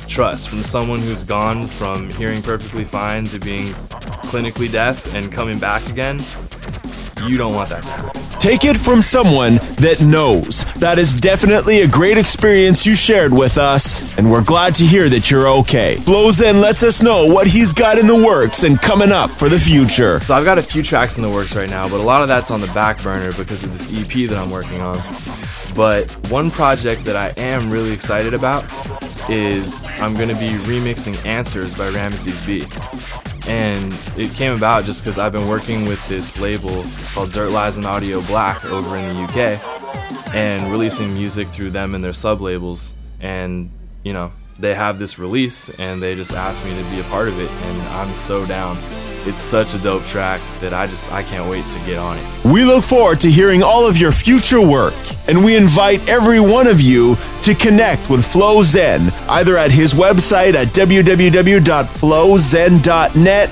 trust 0.07 0.49
from 0.49 0.63
someone 0.63 0.99
who's 0.99 1.23
gone 1.23 1.63
from 1.63 2.09
hearing 2.11 2.41
perfectly 2.41 2.85
fine 2.85 3.25
to 3.27 3.39
being 3.39 3.73
clinically 4.29 4.71
deaf 4.71 5.13
and 5.13 5.31
coming 5.31 5.59
back 5.59 5.87
again, 5.89 6.19
you 7.23 7.37
don't 7.37 7.53
want 7.53 7.69
that 7.69 7.83
to 7.83 7.91
happen. 7.91 8.14
Take 8.45 8.63
it 8.63 8.77
from 8.77 9.01
someone 9.01 9.55
that 9.77 10.01
knows. 10.01 10.71
That 10.75 10.99
is 10.99 11.15
definitely 11.15 11.81
a 11.81 11.87
great 11.87 12.19
experience 12.19 12.85
you 12.85 12.93
shared 12.93 13.33
with 13.33 13.57
us, 13.57 14.15
and 14.19 14.31
we're 14.31 14.43
glad 14.43 14.75
to 14.75 14.85
hear 14.85 15.09
that 15.09 15.31
you're 15.31 15.47
okay. 15.47 15.95
Flow 15.95 16.29
Zen 16.29 16.61
lets 16.61 16.83
us 16.83 17.01
know 17.01 17.25
what 17.25 17.47
he's 17.47 17.73
got 17.73 17.97
in 17.97 18.05
the 18.05 18.15
works 18.15 18.63
and 18.63 18.79
coming 18.79 19.11
up 19.11 19.31
for 19.31 19.49
the 19.49 19.57
future. 19.57 20.19
So 20.19 20.35
I've 20.35 20.45
got 20.45 20.59
a 20.59 20.61
few 20.61 20.83
tracks 20.83 21.17
in 21.17 21.23
the 21.23 21.29
works 21.31 21.55
right 21.55 21.67
now, 21.67 21.89
but 21.89 21.99
a 21.99 22.03
lot 22.03 22.21
of 22.21 22.27
that's 22.27 22.51
on 22.51 22.61
the 22.61 22.67
back 22.67 23.01
burner 23.01 23.33
because 23.33 23.63
of 23.63 23.71
this 23.71 23.91
EP 23.91 24.29
that 24.29 24.37
I'm 24.37 24.51
working 24.51 24.79
on. 24.79 24.97
But 25.73 26.11
one 26.29 26.51
project 26.51 27.03
that 27.05 27.15
I 27.15 27.33
am 27.41 27.71
really 27.71 27.93
excited 27.93 28.35
about 28.35 28.63
is 29.27 29.81
I'm 29.99 30.13
going 30.13 30.29
to 30.29 30.35
be 30.35 30.49
remixing 30.69 31.25
Answers 31.25 31.73
by 31.73 31.89
Ramesses 31.89 32.45
B. 32.45 32.61
And 33.47 33.93
it 34.17 34.31
came 34.31 34.53
about 34.53 34.85
just 34.85 35.03
because 35.03 35.19
I've 35.19 35.31
been 35.31 35.47
working 35.47 35.85
with 35.85 36.05
this 36.07 36.39
label 36.39 36.83
called 37.13 37.31
Dirt 37.31 37.51
Lies 37.51 37.77
and 37.77 37.85
Audio 37.85 38.21
Black 38.21 38.65
over 38.65 38.97
in 38.97 39.15
the 39.15 39.21
UK 39.23 40.33
and 40.33 40.71
releasing 40.71 41.13
music 41.13 41.47
through 41.49 41.69
them 41.69 41.93
and 41.93 42.03
their 42.03 42.13
sub 42.13 42.41
labels. 42.41 42.95
And, 43.19 43.69
you 44.03 44.13
know, 44.13 44.31
they 44.57 44.73
have 44.73 44.99
this 44.99 45.19
release 45.19 45.69
and 45.79 46.01
they 46.01 46.15
just 46.15 46.33
asked 46.33 46.65
me 46.65 46.71
to 46.71 46.89
be 46.89 46.99
a 46.99 47.03
part 47.03 47.27
of 47.27 47.39
it, 47.39 47.49
and 47.49 47.81
I'm 47.89 48.13
so 48.13 48.45
down. 48.45 48.77
It's 49.25 49.39
such 49.39 49.73
a 49.73 49.79
dope 49.79 50.05
track 50.05 50.41
that 50.59 50.73
I 50.73 50.85
just 50.85 51.11
I 51.11 51.23
can't 51.23 51.49
wait 51.49 51.65
to 51.69 51.79
get 51.79 51.97
on 51.97 52.17
it. 52.17 52.45
We 52.45 52.63
look 52.63 52.83
forward 52.83 53.19
to 53.21 53.31
hearing 53.31 53.63
all 53.63 53.87
of 53.87 53.97
your 53.97 54.11
future 54.11 54.61
work, 54.61 54.93
and 55.27 55.43
we 55.43 55.55
invite 55.55 56.07
every 56.07 56.39
one 56.39 56.67
of 56.67 56.79
you 56.79 57.17
to 57.43 57.55
connect 57.55 58.07
with 58.09 58.23
Flow 58.25 58.61
Zen 58.61 59.11
either 59.29 59.57
at 59.57 59.71
his 59.71 59.95
website 59.95 60.53
at 60.53 60.67
www.flowzen.net. 60.67 63.49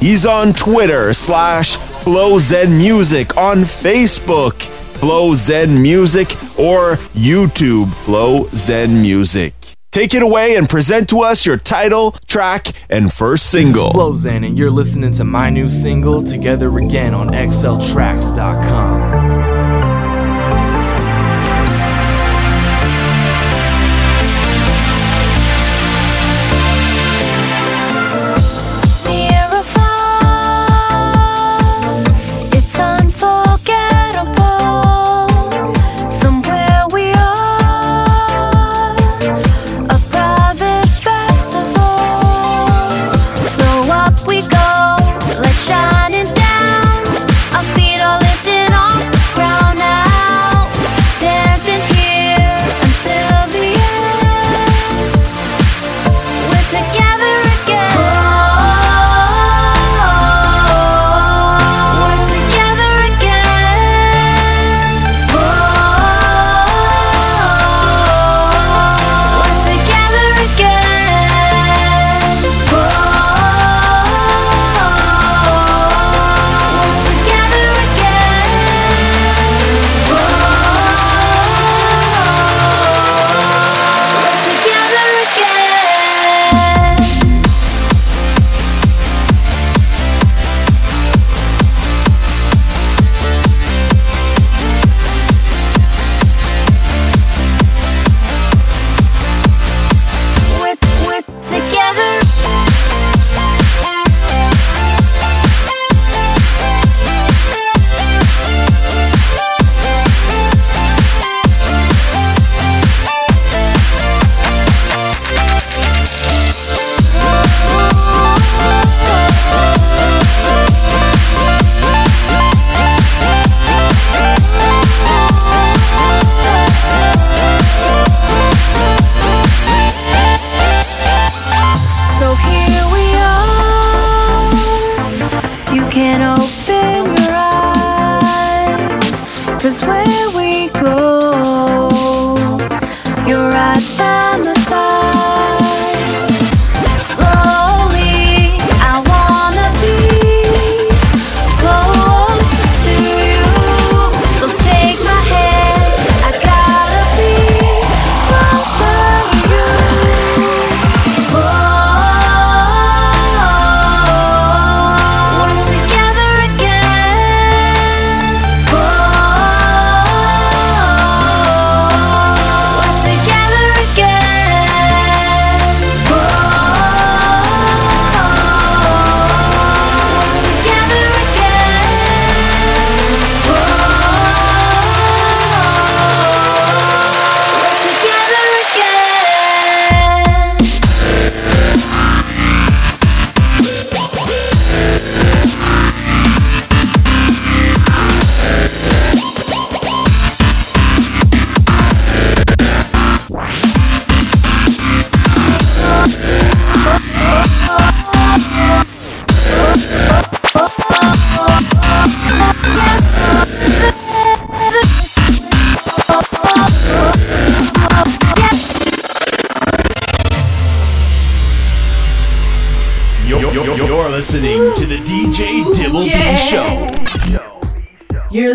He's 0.00 0.26
on 0.26 0.52
Twitter 0.52 1.14
slash 1.14 1.76
Flow 1.76 2.38
Zen 2.38 2.76
Music, 2.76 3.36
on 3.38 3.60
Facebook 3.60 4.54
Flow 4.54 5.34
Zen 5.34 5.80
Music, 5.80 6.28
or 6.58 6.96
YouTube 7.14 7.90
Flow 8.04 8.46
Zen 8.48 9.00
Music. 9.00 9.54
Take 9.94 10.12
it 10.12 10.22
away 10.22 10.56
and 10.56 10.68
present 10.68 11.08
to 11.10 11.20
us 11.20 11.46
your 11.46 11.56
title, 11.56 12.16
track, 12.26 12.72
and 12.90 13.12
first 13.12 13.52
This 13.52 13.66
single. 13.72 13.92
Flow 13.92 14.12
Zen, 14.12 14.42
and 14.42 14.58
you're 14.58 14.68
listening 14.68 15.12
to 15.12 15.22
my 15.22 15.50
new 15.50 15.68
single, 15.68 16.20
Together 16.20 16.76
Again, 16.78 17.14
on 17.14 17.28
XLTracks.com. 17.28 19.23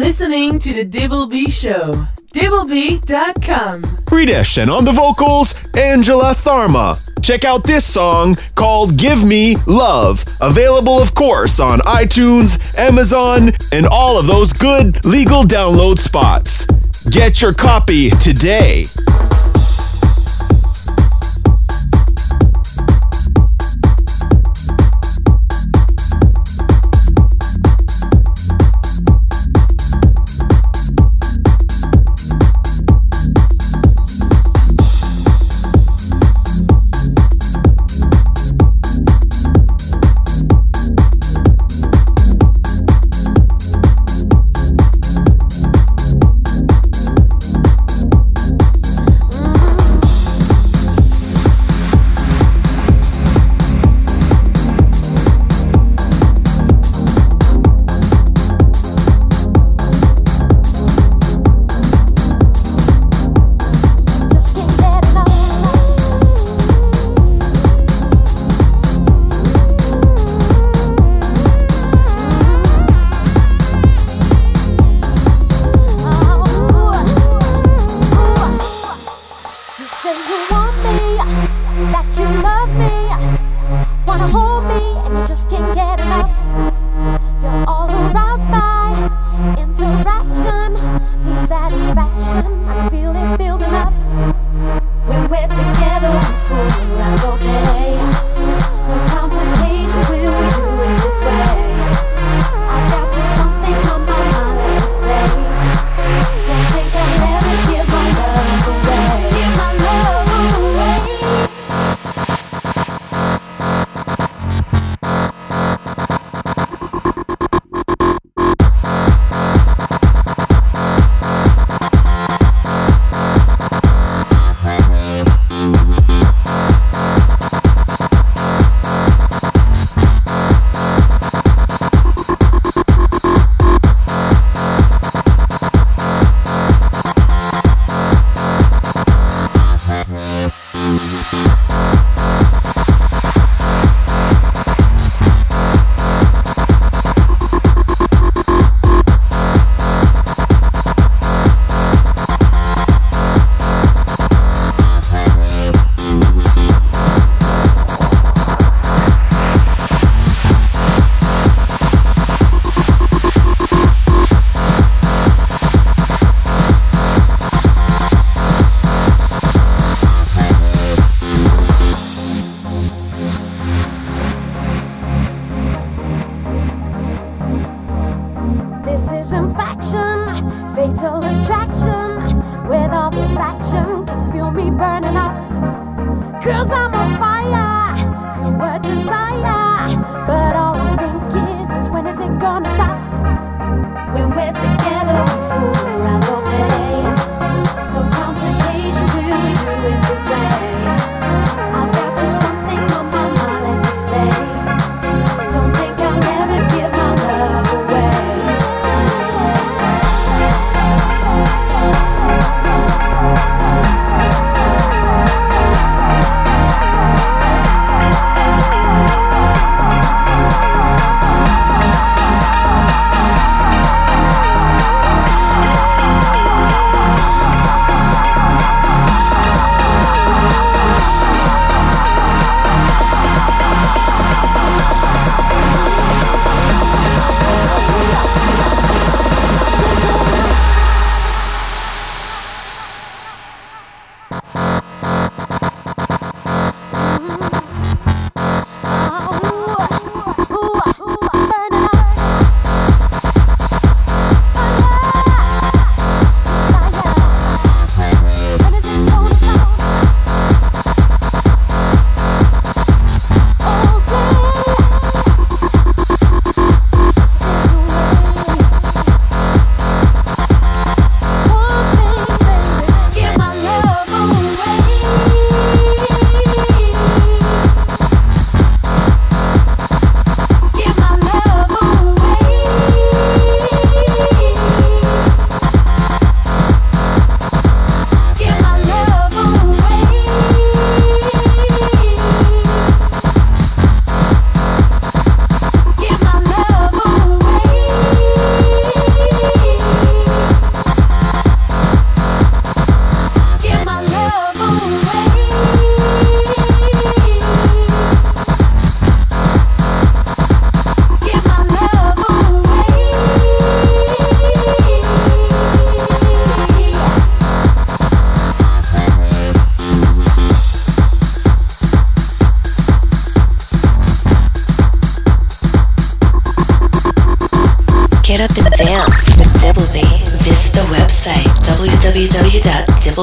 listening 0.10 0.58
to 0.58 0.74
The 0.74 0.84
Dibblebee 0.84 1.52
Show. 1.52 1.91
Dibblebee.com. 2.34 3.84
British 4.08 4.58
and 4.58 4.72
on 4.72 4.84
the 4.84 4.91
vocals, 4.91 5.54
Angela 5.78 6.34
Tharma. 6.34 6.98
Check 7.22 7.45
out 7.45 7.63
this 7.63 7.86
song 7.86 8.36
called 8.56 8.98
Give 8.98 9.24
Me 9.24 9.56
Love. 9.67 10.26
Available, 10.41 11.00
of 11.00 11.13
course, 11.13 11.60
on 11.60 11.78
iTunes, 11.82 12.76
Amazon, 12.76 13.52
and 13.72 13.86
all 13.86 14.19
of 14.19 14.26
those 14.26 14.52
good 14.52 15.06
legal 15.06 15.43
download 15.43 16.00
spots. 16.00 16.65
Get 17.12 17.39
your 17.39 17.54
copy 17.54 18.10
today. 18.10 18.86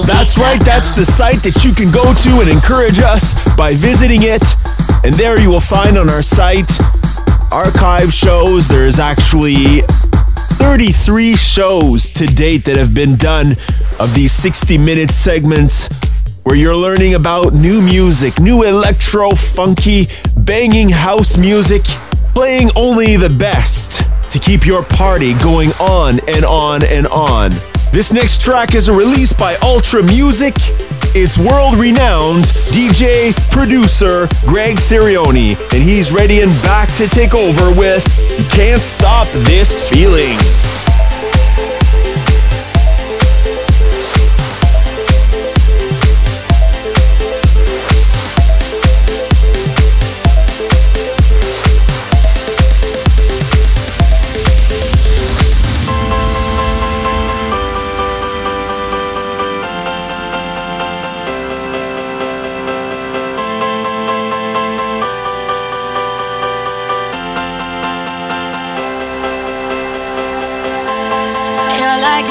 That's 0.03 0.39
right, 0.39 0.61
that's 0.61 0.95
the 0.95 1.07
site 1.07 1.43
that 1.43 1.65
you 1.65 1.73
can 1.73 1.91
go 1.91 2.13
to 2.13 2.41
and 2.41 2.49
encourage 2.51 2.99
us 2.99 3.35
by 3.57 3.75
visiting 3.75 4.23
it. 4.23 4.43
And 5.05 5.15
there 5.15 5.41
you 5.41 5.51
will 5.51 5.61
find 5.61 5.97
on 5.97 6.11
our 6.11 6.23
site 6.23 6.71
archive 7.53 8.13
shows. 8.13 8.69
There's 8.69 8.99
actually 8.99 9.83
33 10.59 11.37
shows 11.37 12.11
to 12.11 12.27
date 12.27 12.65
that 12.65 12.77
have 12.77 12.95
been 12.95 13.17
done 13.17 13.57
of 14.01 14.15
these 14.15 14.33
60 14.33 14.79
minute 14.79 15.11
segments 15.11 15.89
where 16.43 16.57
you're 16.57 16.77
learning 16.77 17.15
about 17.15 17.55
new 17.55 17.81
music, 17.83 18.39
new 18.41 18.63
electro, 18.63 19.31
funky, 19.31 20.09
banging 20.37 20.89
house 20.89 21.37
music, 21.37 21.83
playing 22.35 22.71
only 22.77 23.17
the 23.17 23.31
best 23.31 24.11
to 24.31 24.39
keep 24.39 24.67
your 24.67 24.83
party 24.83 25.35
going 25.35 25.71
on 25.81 26.21
and 26.29 26.45
on 26.45 26.85
and 26.85 27.07
on. 27.09 27.53
This 27.97 28.13
next 28.13 28.43
track 28.43 28.75
is 28.75 28.89
a 28.89 28.93
release 28.93 29.33
by 29.33 29.55
Ultra 29.63 30.03
Music. 30.03 30.55
It's 31.15 31.39
world 31.39 31.77
renowned 31.77 32.45
DJ 32.69 33.33
producer 33.51 34.29
Greg 34.45 34.77
Sirioni, 34.77 35.57
and 35.73 35.83
he's 35.83 36.13
ready 36.13 36.43
and 36.43 36.51
back 36.61 36.95
to 36.97 37.09
take 37.09 37.33
over 37.33 37.73
with 37.73 38.05
You 38.39 38.45
Can't 38.51 38.83
Stop 38.83 39.29
This 39.29 39.89
Feeling. 39.89 40.37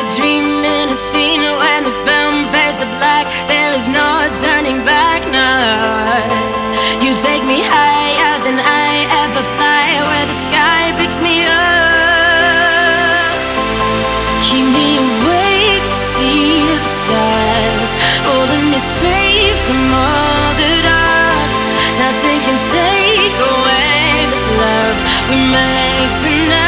A 0.06 0.08
a 0.08 0.94
scene 0.94 1.42
when 1.42 1.84
the 1.84 1.90
film 2.06 2.46
fades 2.54 2.78
to 2.78 2.86
black. 3.02 3.26
There 3.50 3.74
is 3.74 3.90
no 3.90 4.30
turning 4.40 4.86
back 4.86 5.26
now. 5.34 6.22
You 7.02 7.18
take 7.26 7.42
me 7.44 7.66
higher 7.66 8.38
than 8.46 8.62
I 8.62 9.10
ever 9.26 9.42
fly, 9.58 9.98
where 10.06 10.28
the 10.30 10.38
sky 10.38 10.94
picks 11.02 11.18
me 11.26 11.42
up. 11.50 11.58
So 14.22 14.32
keep 14.46 14.70
me 14.78 15.02
awake 15.02 15.82
to 15.90 15.98
see 16.14 16.62
the 16.70 16.92
stars, 17.02 17.92
holding 18.30 18.70
me 18.70 18.78
safe 18.78 19.58
from 19.66 19.90
all 19.90 20.54
the 20.54 20.86
dark. 20.86 21.50
Nothing 21.98 22.40
can 22.46 22.58
take 22.62 23.36
away 23.42 24.30
this 24.30 24.46
love 24.54 24.98
we 25.34 25.38
make 25.50 26.14
tonight. 26.22 26.65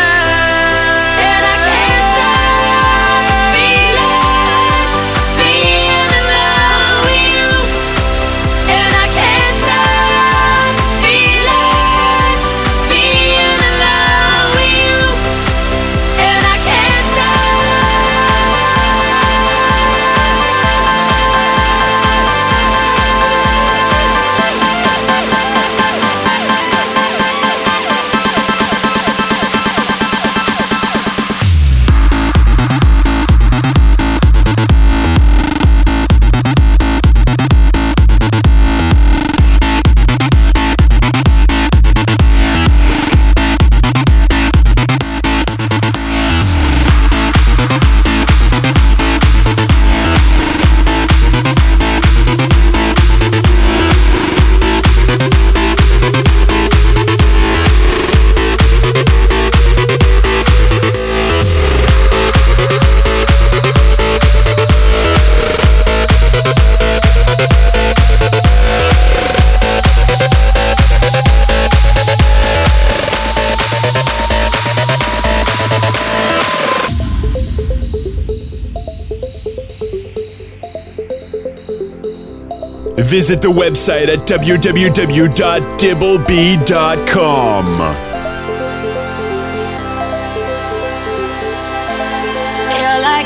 Visit 83.18 83.42
the 83.42 83.50
website 83.50 84.10
at 84.14 84.28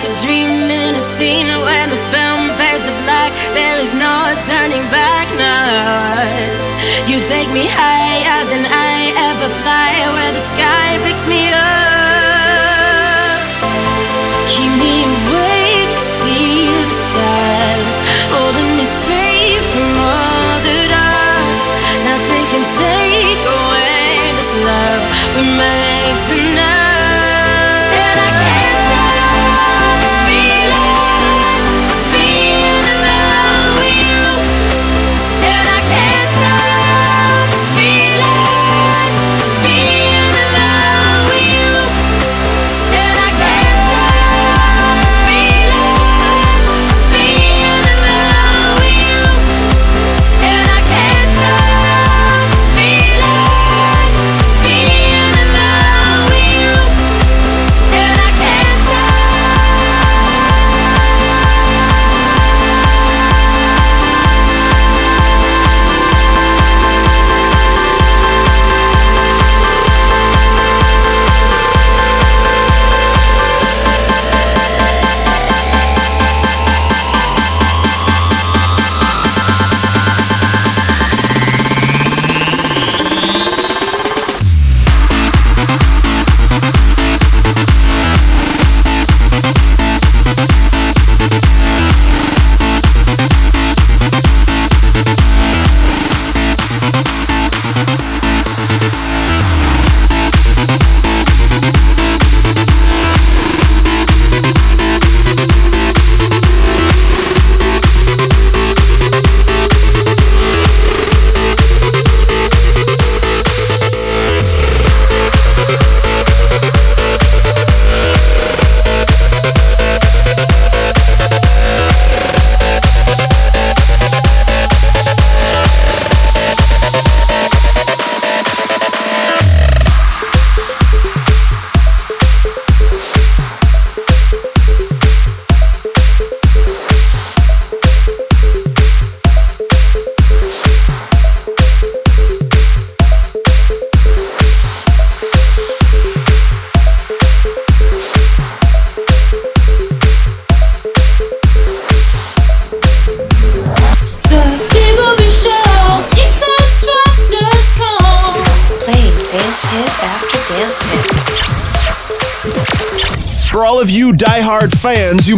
a 0.08 0.14
dream 0.24 0.48
in 0.48 0.96
a 0.96 1.04
scene 1.04 1.52
the 1.92 2.00
film 2.08 2.48
fades 2.56 2.88
to 2.88 2.96
black. 3.04 3.36
There 3.52 3.84
is 3.84 3.92
no 3.92 4.16
turning 4.48 4.88
back 4.96 5.28
now. 5.36 6.24
You 7.12 7.20
take 7.28 7.52
me 7.52 7.68
higher 7.68 8.48
than 8.48 8.64
I 8.64 9.12
ever 9.28 9.50
fly, 9.60 9.92
where 10.16 10.32
the 10.32 10.40
sky 10.40 11.04
picks 11.04 11.28
me 11.28 11.52
up. 11.52 11.91
Made 25.44 26.18
tonight. 26.28 26.81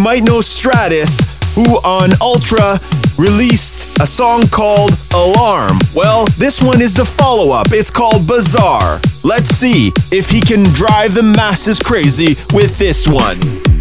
Might 0.03 0.23
know 0.23 0.41
Stratus, 0.41 1.39
who 1.55 1.77
on 1.85 2.09
Ultra 2.19 2.77
released 3.17 3.87
a 4.01 4.05
song 4.05 4.41
called 4.51 4.91
Alarm. 5.15 5.79
Well, 5.95 6.25
this 6.37 6.61
one 6.61 6.81
is 6.81 6.93
the 6.93 7.05
follow 7.05 7.53
up. 7.53 7.67
It's 7.71 7.89
called 7.89 8.27
Bizarre. 8.27 8.99
Let's 9.23 9.49
see 9.49 9.93
if 10.11 10.29
he 10.29 10.41
can 10.41 10.63
drive 10.73 11.13
the 11.13 11.23
masses 11.23 11.79
crazy 11.79 12.35
with 12.53 12.77
this 12.77 13.07
one. 13.07 13.72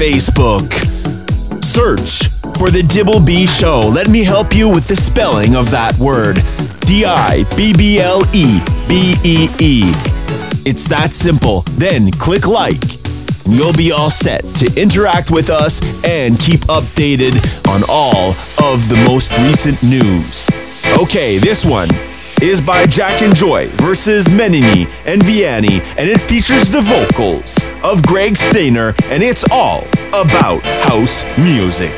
Facebook. 0.00 0.72
Search 1.62 2.30
for 2.56 2.70
the 2.70 2.82
Dibblebee 2.82 3.46
Show. 3.46 3.80
Let 3.80 4.08
me 4.08 4.24
help 4.24 4.54
you 4.54 4.66
with 4.70 4.88
the 4.88 4.96
spelling 4.96 5.54
of 5.54 5.70
that 5.72 5.94
word 5.98 6.36
D 6.86 7.04
I 7.04 7.44
B 7.54 7.74
B 7.76 8.00
L 8.00 8.22
E 8.34 8.60
B 8.88 9.14
E 9.22 9.48
E. 9.60 9.82
It's 10.64 10.88
that 10.88 11.12
simple. 11.12 11.64
Then 11.72 12.10
click 12.12 12.48
like, 12.48 12.82
and 13.44 13.52
you'll 13.52 13.74
be 13.74 13.92
all 13.92 14.08
set 14.08 14.42
to 14.56 14.72
interact 14.74 15.30
with 15.30 15.50
us 15.50 15.84
and 16.02 16.40
keep 16.40 16.60
updated 16.60 17.36
on 17.68 17.82
all 17.86 18.30
of 18.64 18.88
the 18.88 18.96
most 19.06 19.36
recent 19.44 19.82
news. 19.82 20.48
Okay, 20.96 21.36
this 21.36 21.62
one 21.62 21.90
is 22.42 22.60
by 22.60 22.86
Jack 22.86 23.22
and 23.22 23.36
Joy 23.36 23.68
versus 23.74 24.26
Menini 24.28 24.90
and 25.04 25.20
Viani, 25.22 25.82
and 25.98 26.08
it 26.08 26.20
features 26.20 26.70
the 26.70 26.80
vocals 26.80 27.62
of 27.84 28.04
Greg 28.06 28.36
Stainer, 28.36 28.94
and 29.04 29.22
it's 29.22 29.44
all 29.50 29.84
about 30.14 30.62
house 30.84 31.24
music. 31.36 31.92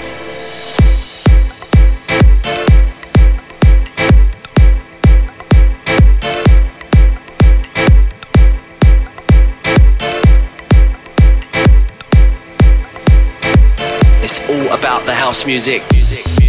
It's 14.23 14.41
all 14.51 14.77
about 14.77 15.07
the 15.07 15.15
house 15.15 15.47
music. 15.47 15.83
Music. 15.93 16.42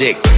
Music. 0.00 0.29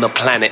The 0.00 0.08
planet. 0.08 0.49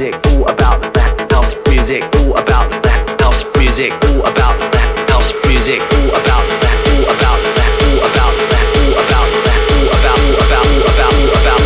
Music, 0.00 0.26
all 0.32 0.48
about 0.48 0.80
the 0.94 1.00
house 1.30 1.54
music, 1.68 2.02
all 2.16 2.38
about 2.38 2.70
the 2.82 2.88
house 3.22 3.44
music, 3.58 3.92
all 3.92 4.26
about 4.26 4.58
the 4.72 4.78
house 5.12 5.32
music, 5.44 5.80
all 5.92 6.08
about 6.16 6.46
the, 6.48 6.68
all 6.96 7.04
about 7.04 7.38
the, 7.44 7.60
all 7.84 8.00
about 8.08 8.32
the, 8.48 8.56
all 8.80 8.96
about 9.04 9.28
the, 9.44 9.52
all 9.76 9.92
about, 10.00 10.20
all 10.24 10.40
about, 10.48 10.66
all 10.72 10.88
about, 10.88 11.12
all 11.20 11.36
about. 11.36 11.60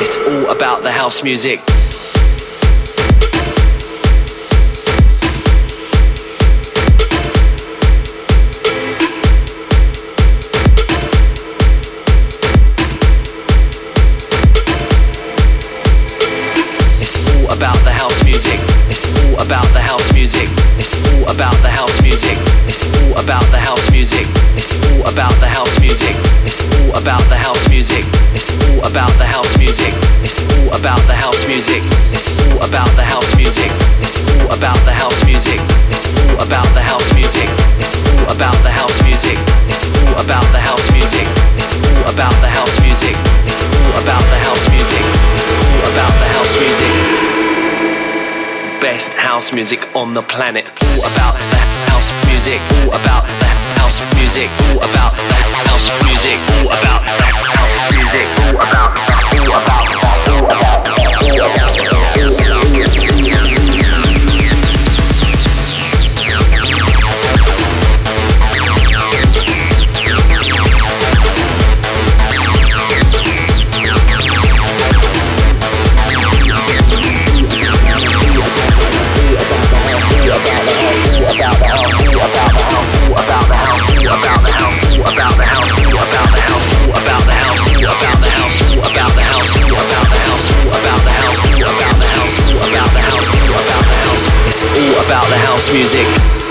It's 0.00 0.16
all 0.16 0.46
about 0.50 0.82
the 0.82 0.92
house 0.92 1.22
music. 1.22 1.60
About 28.92 29.16
the 29.16 29.24
house 29.24 29.56
music. 29.56 29.88
It's 30.20 30.36
all 30.52 30.76
about 30.76 31.00
the 31.08 31.16
house 31.16 31.48
music. 31.48 31.80
It's 32.12 32.28
all 32.44 32.60
about 32.60 32.92
the 32.92 33.00
house 33.02 33.32
music. 33.40 33.72
It's 34.04 34.20
all 34.36 34.52
about 34.52 34.76
the 34.84 34.92
house 34.92 35.16
music. 35.24 35.56
It's 35.88 36.04
all 36.12 36.44
about 36.44 36.68
the 36.76 36.84
house 36.84 37.08
music. 37.16 37.48
It's 37.80 37.96
all 37.96 38.28
about 38.28 38.52
the 38.60 38.68
house 38.68 39.00
music. 39.08 39.38
It's 39.72 39.88
all 39.96 40.20
about 40.20 40.44
the 40.52 40.60
house 40.60 40.84
music. 40.92 41.24
It's 41.56 41.72
all 41.72 42.04
about 42.12 42.36
the 42.44 42.52
house 42.52 42.76
music. 42.84 43.16
It's 43.48 43.64
all 43.64 43.96
about 44.04 44.24
the 44.28 44.40
house 44.44 44.68
music. 44.76 45.04
It's 45.40 45.50
all 45.56 45.82
about 45.88 46.12
the 46.20 46.28
house 46.36 46.52
music. 46.60 46.92
Best 48.84 49.12
house 49.16 49.54
music 49.54 49.80
on 49.96 50.12
the 50.12 50.22
planet. 50.22 50.68
All 50.68 51.08
about 51.08 51.40
the 51.48 51.62
house 51.88 52.12
music. 52.28 52.60
All 52.84 52.92
about 52.92 53.24
the 53.40 53.51
house 53.92 54.14
music. 54.16 54.48
All 54.70 54.78
about 54.78 55.12
the 55.16 55.34
house 55.68 55.88
music. 56.04 56.38
All 56.56 56.66
about 56.66 57.04
the 57.04 57.28
house 57.52 57.92
music. 57.92 58.26
All 58.40 58.56
about 58.56 58.94
the, 58.96 59.40
all 59.40 59.58
about 59.60 59.86
the, 60.24 60.36
all 61.20 62.36
about 62.40 62.51
the, 85.12 85.24
all 85.26 86.00
about 86.08 86.28
the, 86.32 86.40
house, 86.40 86.64
who 86.80 86.90
about 86.90 87.24
the 87.26 87.32
house, 87.32 87.60
who 87.68 87.84
about 87.84 88.20
the 88.20 88.30
house, 88.32 88.56
who 88.72 88.80
about 88.80 89.12
the 89.12 89.22
house, 89.22 89.52
who 89.52 89.74
about 89.76 90.08
the 90.08 90.16
house, 90.16 90.48
who 90.48 90.68
about 90.72 91.02
the 91.04 91.12
house, 91.12 91.38
who 91.42 91.60
about 91.60 91.96
the 91.98 92.06
house, 92.08 92.34
who 92.48 92.56
about 92.56 92.90
the 92.92 93.00
house, 93.00 93.28
who 93.28 93.52
about 93.52 93.84
the 93.84 93.96
house. 94.08 94.24
It's 94.48 94.62
all 94.62 95.04
about 95.04 95.28
the 95.28 95.38
house 95.38 95.70
music. 95.72 96.41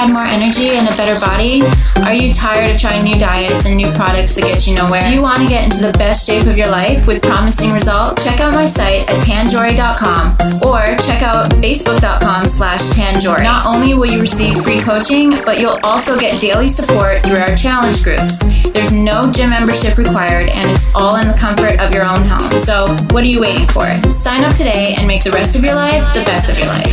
Had 0.00 0.12
more 0.14 0.24
energy 0.24 0.70
and 0.80 0.88
a 0.88 0.96
better 0.96 1.20
body? 1.20 1.60
Are 2.08 2.14
you 2.14 2.32
tired 2.32 2.72
of 2.72 2.80
trying 2.80 3.04
new 3.04 3.18
diets 3.18 3.66
and 3.66 3.76
new 3.76 3.92
products 3.92 4.34
that 4.34 4.44
get 4.44 4.66
you 4.66 4.74
nowhere? 4.74 5.02
Do 5.02 5.12
you 5.12 5.20
want 5.20 5.42
to 5.42 5.48
get 5.48 5.62
into 5.62 5.84
the 5.84 5.92
best 5.92 6.26
shape 6.26 6.46
of 6.46 6.56
your 6.56 6.70
life 6.70 7.06
with 7.06 7.20
promising 7.20 7.70
results? 7.72 8.24
Check 8.24 8.40
out 8.40 8.54
my 8.54 8.64
site 8.64 9.06
at 9.10 9.22
tanjory.com 9.22 10.38
or 10.64 10.96
check 11.04 11.20
out 11.20 11.50
facebook.com 11.60 12.48
slash 12.48 12.80
tanjory. 12.96 13.42
Not 13.42 13.66
only 13.66 13.92
will 13.92 14.06
you 14.06 14.22
receive 14.22 14.64
free 14.64 14.80
coaching, 14.80 15.36
but 15.44 15.60
you'll 15.60 15.78
also 15.84 16.18
get 16.18 16.40
daily 16.40 16.68
support 16.68 17.22
through 17.22 17.36
our 17.36 17.54
challenge 17.54 18.02
groups. 18.02 18.40
There's 18.70 18.94
no 18.94 19.30
gym 19.30 19.50
membership 19.50 19.98
required 19.98 20.48
and 20.48 20.70
it's 20.70 20.88
all 20.94 21.16
in 21.16 21.28
the 21.28 21.34
comfort 21.36 21.78
of 21.78 21.92
your 21.92 22.06
own 22.06 22.24
home. 22.24 22.58
So 22.58 22.86
what 23.12 23.22
are 23.22 23.28
you 23.28 23.42
waiting 23.42 23.68
for? 23.68 23.84
Sign 24.08 24.44
up 24.44 24.56
today 24.56 24.94
and 24.96 25.06
make 25.06 25.24
the 25.24 25.32
rest 25.32 25.56
of 25.56 25.62
your 25.62 25.74
life 25.74 26.14
the 26.14 26.24
best 26.24 26.48
of 26.48 26.56
your 26.58 26.68
life. 26.68 26.90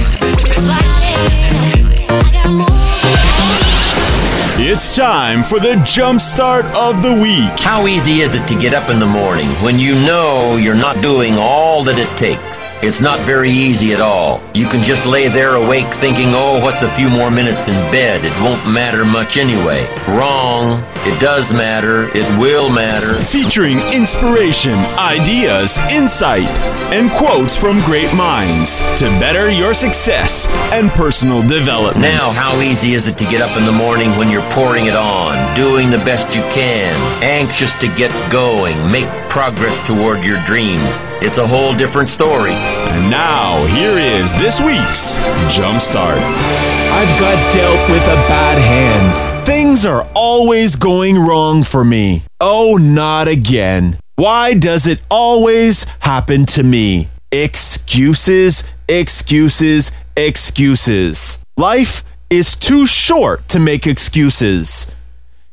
It's 4.70 4.98
time 4.98 5.44
for 5.44 5.62
the 5.62 5.82
jump 5.86 6.20
start 6.20 6.66
of 6.76 7.02
the 7.02 7.14
week. 7.14 7.58
How 7.58 7.88
easy 7.88 8.20
is 8.20 8.36
it 8.36 8.46
to 8.50 8.54
get 8.54 8.74
up 8.74 8.90
in 8.90 9.00
the 9.00 9.06
morning 9.06 9.48
when 9.64 9.80
you 9.80 9.94
know 9.94 10.58
you're 10.58 10.76
not 10.76 11.02
doing 11.02 11.36
all 11.38 11.86
that 11.86 11.98
it 11.98 12.18
takes. 12.18 12.67
It's 12.84 13.02
not 13.02 13.20
very 13.22 13.50
easy 13.50 13.92
at 13.94 14.00
all. 14.00 14.40
You 14.54 14.68
can 14.68 14.84
just 14.84 15.08
lay 15.08 15.28
there 15.30 15.56
awake 15.56 15.92
thinking, 15.96 16.28
oh, 16.30 16.60
what's 16.62 16.84
a 16.84 16.90
few 16.92 17.10
more 17.10 17.32
minutes 17.32 17.68
in 17.68 17.74
bed? 17.92 18.24
It 18.24 18.32
won't 18.40 18.64
matter 18.72 19.04
much 19.04 19.36
anyway. 19.36 19.88
Wrong. 20.08 20.84
It 20.98 21.20
does 21.20 21.52
matter. 21.52 22.16
It 22.16 22.28
will 22.40 22.70
matter. 22.70 23.16
Featuring 23.16 23.80
inspiration, 23.92 24.76
ideas, 25.00 25.78
insight, 25.90 26.48
and 26.94 27.10
quotes 27.12 27.56
from 27.56 27.82
great 27.82 28.14
minds 28.14 28.82
to 29.00 29.06
better 29.20 29.50
your 29.50 29.74
success 29.74 30.48
and 30.72 30.92
personal 30.92 31.42
development. 31.42 32.02
Now, 32.02 32.32
how 32.32 32.62
easy 32.62 32.94
is 32.94 33.08
it 33.08 33.18
to 33.18 33.26
get 33.26 33.42
up 33.42 33.58
in 33.58 33.66
the 33.66 33.72
morning 33.72 34.12
when 34.18 34.30
you're 34.30 34.50
pouring 34.52 34.86
it 34.86 34.96
on, 34.96 35.56
doing 35.56 35.90
the 35.90 35.98
best 36.00 36.36
you 36.36 36.44
can, 36.54 36.94
anxious 37.24 37.74
to 37.76 37.88
get 37.96 38.12
going, 38.32 38.78
make 38.92 39.08
progress 39.30 39.76
toward 39.88 40.24
your 40.24 40.44
dreams? 40.46 41.04
It's 41.22 41.40
a 41.40 41.48
whole 41.48 41.74
different 41.74 42.10
story. 42.10 42.54
And 42.94 43.10
now, 43.10 43.66
here 43.68 43.98
is 43.98 44.34
this 44.36 44.60
week's 44.60 45.20
Jumpstart. 45.56 46.18
I've 46.20 47.20
got 47.20 47.54
dealt 47.54 47.90
with 47.90 48.04
a 48.04 48.16
bad 48.28 48.58
hand. 48.58 49.46
Things 49.46 49.86
are 49.86 50.08
always 50.14 50.76
going 50.76 51.18
wrong 51.18 51.64
for 51.64 51.86
me. 51.86 52.24
Oh, 52.40 52.78
not 52.78 53.28
again. 53.28 53.98
Why 54.16 54.56
does 54.56 54.88
it 54.88 55.00
always 55.10 55.86
happen 56.00 56.46
to 56.48 56.64
me? 56.64 57.10
Excuses, 57.32 58.64
excuses, 58.88 59.92
excuses. 60.16 61.40
Life 61.56 62.04
is 62.30 62.56
too 62.56 62.88
short 62.88 63.48
to 63.50 63.60
make 63.60 63.86
excuses. 63.88 64.92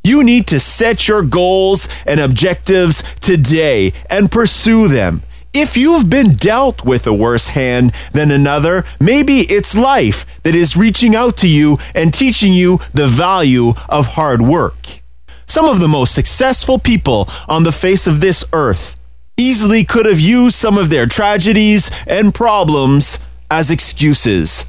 You 0.02 0.22
need 0.24 0.46
to 0.48 0.60
set 0.60 1.08
your 1.08 1.22
goals 1.22 1.88
and 2.06 2.20
objectives 2.20 3.02
today 3.20 3.92
and 4.10 4.30
pursue 4.30 4.88
them. 4.88 5.22
If 5.56 5.76
you've 5.76 6.10
been 6.10 6.34
dealt 6.34 6.84
with 6.84 7.06
a 7.06 7.14
worse 7.14 7.50
hand 7.50 7.94
than 8.10 8.32
another, 8.32 8.84
maybe 8.98 9.42
it's 9.42 9.76
life 9.76 10.26
that 10.42 10.52
is 10.52 10.76
reaching 10.76 11.14
out 11.14 11.36
to 11.38 11.48
you 11.48 11.78
and 11.94 12.12
teaching 12.12 12.52
you 12.52 12.80
the 12.92 13.06
value 13.06 13.74
of 13.88 14.08
hard 14.08 14.42
work. 14.42 15.00
Some 15.46 15.66
of 15.66 15.78
the 15.78 15.86
most 15.86 16.12
successful 16.12 16.80
people 16.80 17.28
on 17.48 17.62
the 17.62 17.70
face 17.70 18.08
of 18.08 18.20
this 18.20 18.44
earth 18.52 18.98
easily 19.36 19.84
could 19.84 20.06
have 20.06 20.18
used 20.18 20.56
some 20.56 20.76
of 20.76 20.90
their 20.90 21.06
tragedies 21.06 21.88
and 22.04 22.34
problems 22.34 23.20
as 23.48 23.70
excuses, 23.70 24.66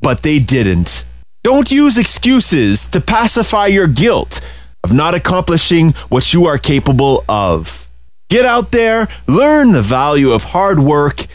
but 0.00 0.24
they 0.24 0.40
didn't. 0.40 1.04
Don't 1.44 1.70
use 1.70 1.96
excuses 1.96 2.88
to 2.88 3.00
pacify 3.00 3.66
your 3.66 3.86
guilt 3.86 4.40
of 4.82 4.92
not 4.92 5.14
accomplishing 5.14 5.92
what 6.08 6.34
you 6.34 6.44
are 6.46 6.58
capable 6.58 7.24
of. 7.28 7.83
Get 8.28 8.44
out 8.44 8.70
there, 8.70 9.08
learn 9.28 9.72
the 9.72 9.82
value 9.82 10.32
of 10.32 10.44
hard 10.44 10.80
work, 10.80 11.26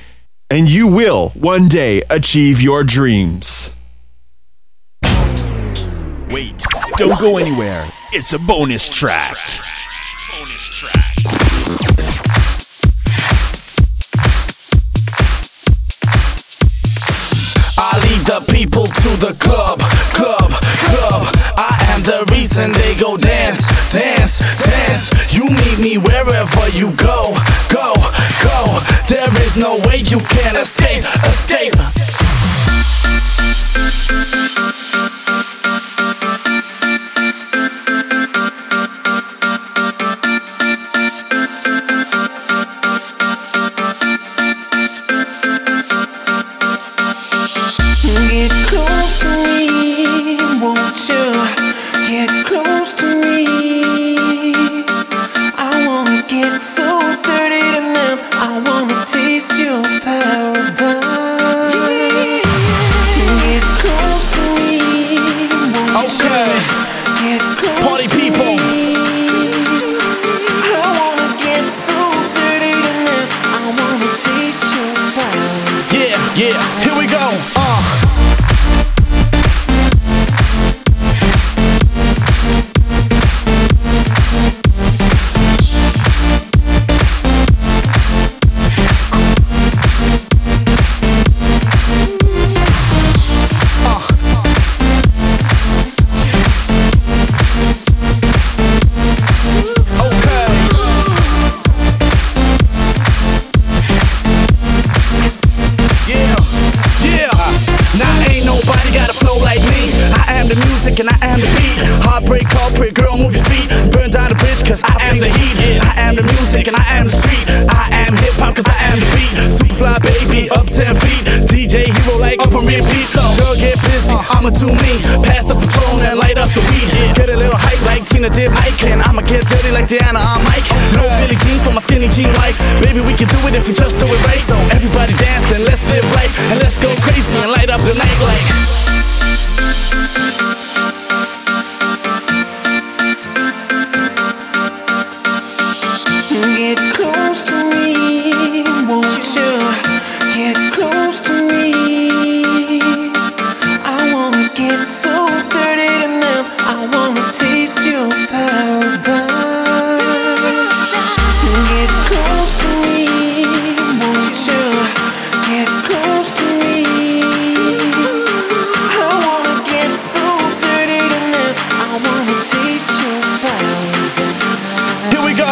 and 0.50 0.70
you 0.70 0.88
will 0.88 1.30
one 1.30 1.68
day 1.68 2.02
achieve 2.10 2.62
your 2.62 2.84
dreams. 2.84 3.76
Wait, 6.30 6.58
don't 6.98 7.20
go 7.20 7.38
anywhere. 7.38 7.88
It's 8.12 8.34
a 8.34 8.40
bonus 8.40 8.90
track. 8.90 9.36
I 17.82 17.98
lead 18.04 18.26
the 18.28 18.46
people 18.52 18.88
to 18.88 19.10
the 19.26 19.36
club, 19.40 19.80
club, 20.14 20.52
club. 20.52 21.36
I 21.58 21.78
am 21.94 22.04
the 22.04 22.30
reason 22.32 22.72
they 22.72 22.96
go 22.96 23.16
dance, 23.16 23.66
dance, 23.92 24.40
dance. 24.66 25.29
You 25.40 25.46
meet 25.46 25.80
me 25.80 25.98
wherever 25.98 26.68
you 26.78 26.92
go, 26.98 27.24
go, 27.72 27.94
go. 28.44 28.80
There 29.08 29.32
is 29.46 29.58
no 29.58 29.78
way 29.88 30.00
you 30.00 30.20
can 30.20 30.58
escape, 30.58 31.06
escape. 31.24 31.76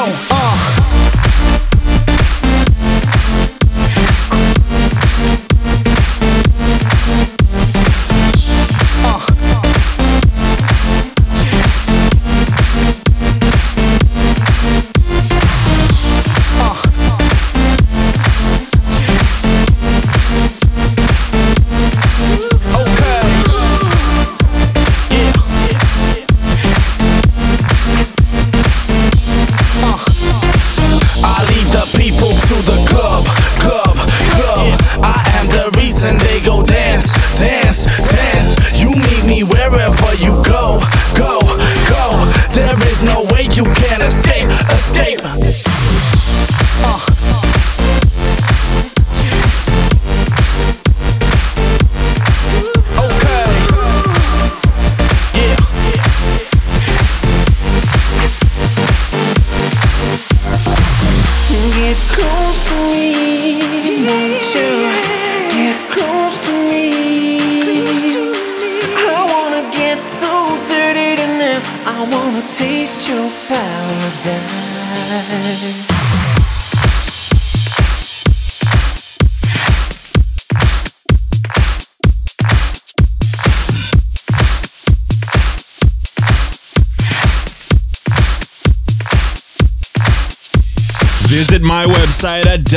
Go. 0.06 0.37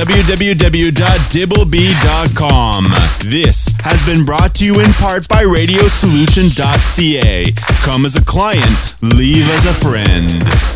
www.dibblebee.com. 0.00 2.84
This 3.30 3.74
has 3.80 4.02
been 4.06 4.24
brought 4.24 4.54
to 4.54 4.64
you 4.64 4.80
in 4.80 4.90
part 4.94 5.28
by 5.28 5.44
radiosolution.ca. 5.44 7.52
Come 7.84 8.06
as 8.06 8.16
a 8.16 8.24
client, 8.24 8.96
leave 9.02 9.46
as 9.50 9.66
a 9.66 9.74
friend. 9.74 10.69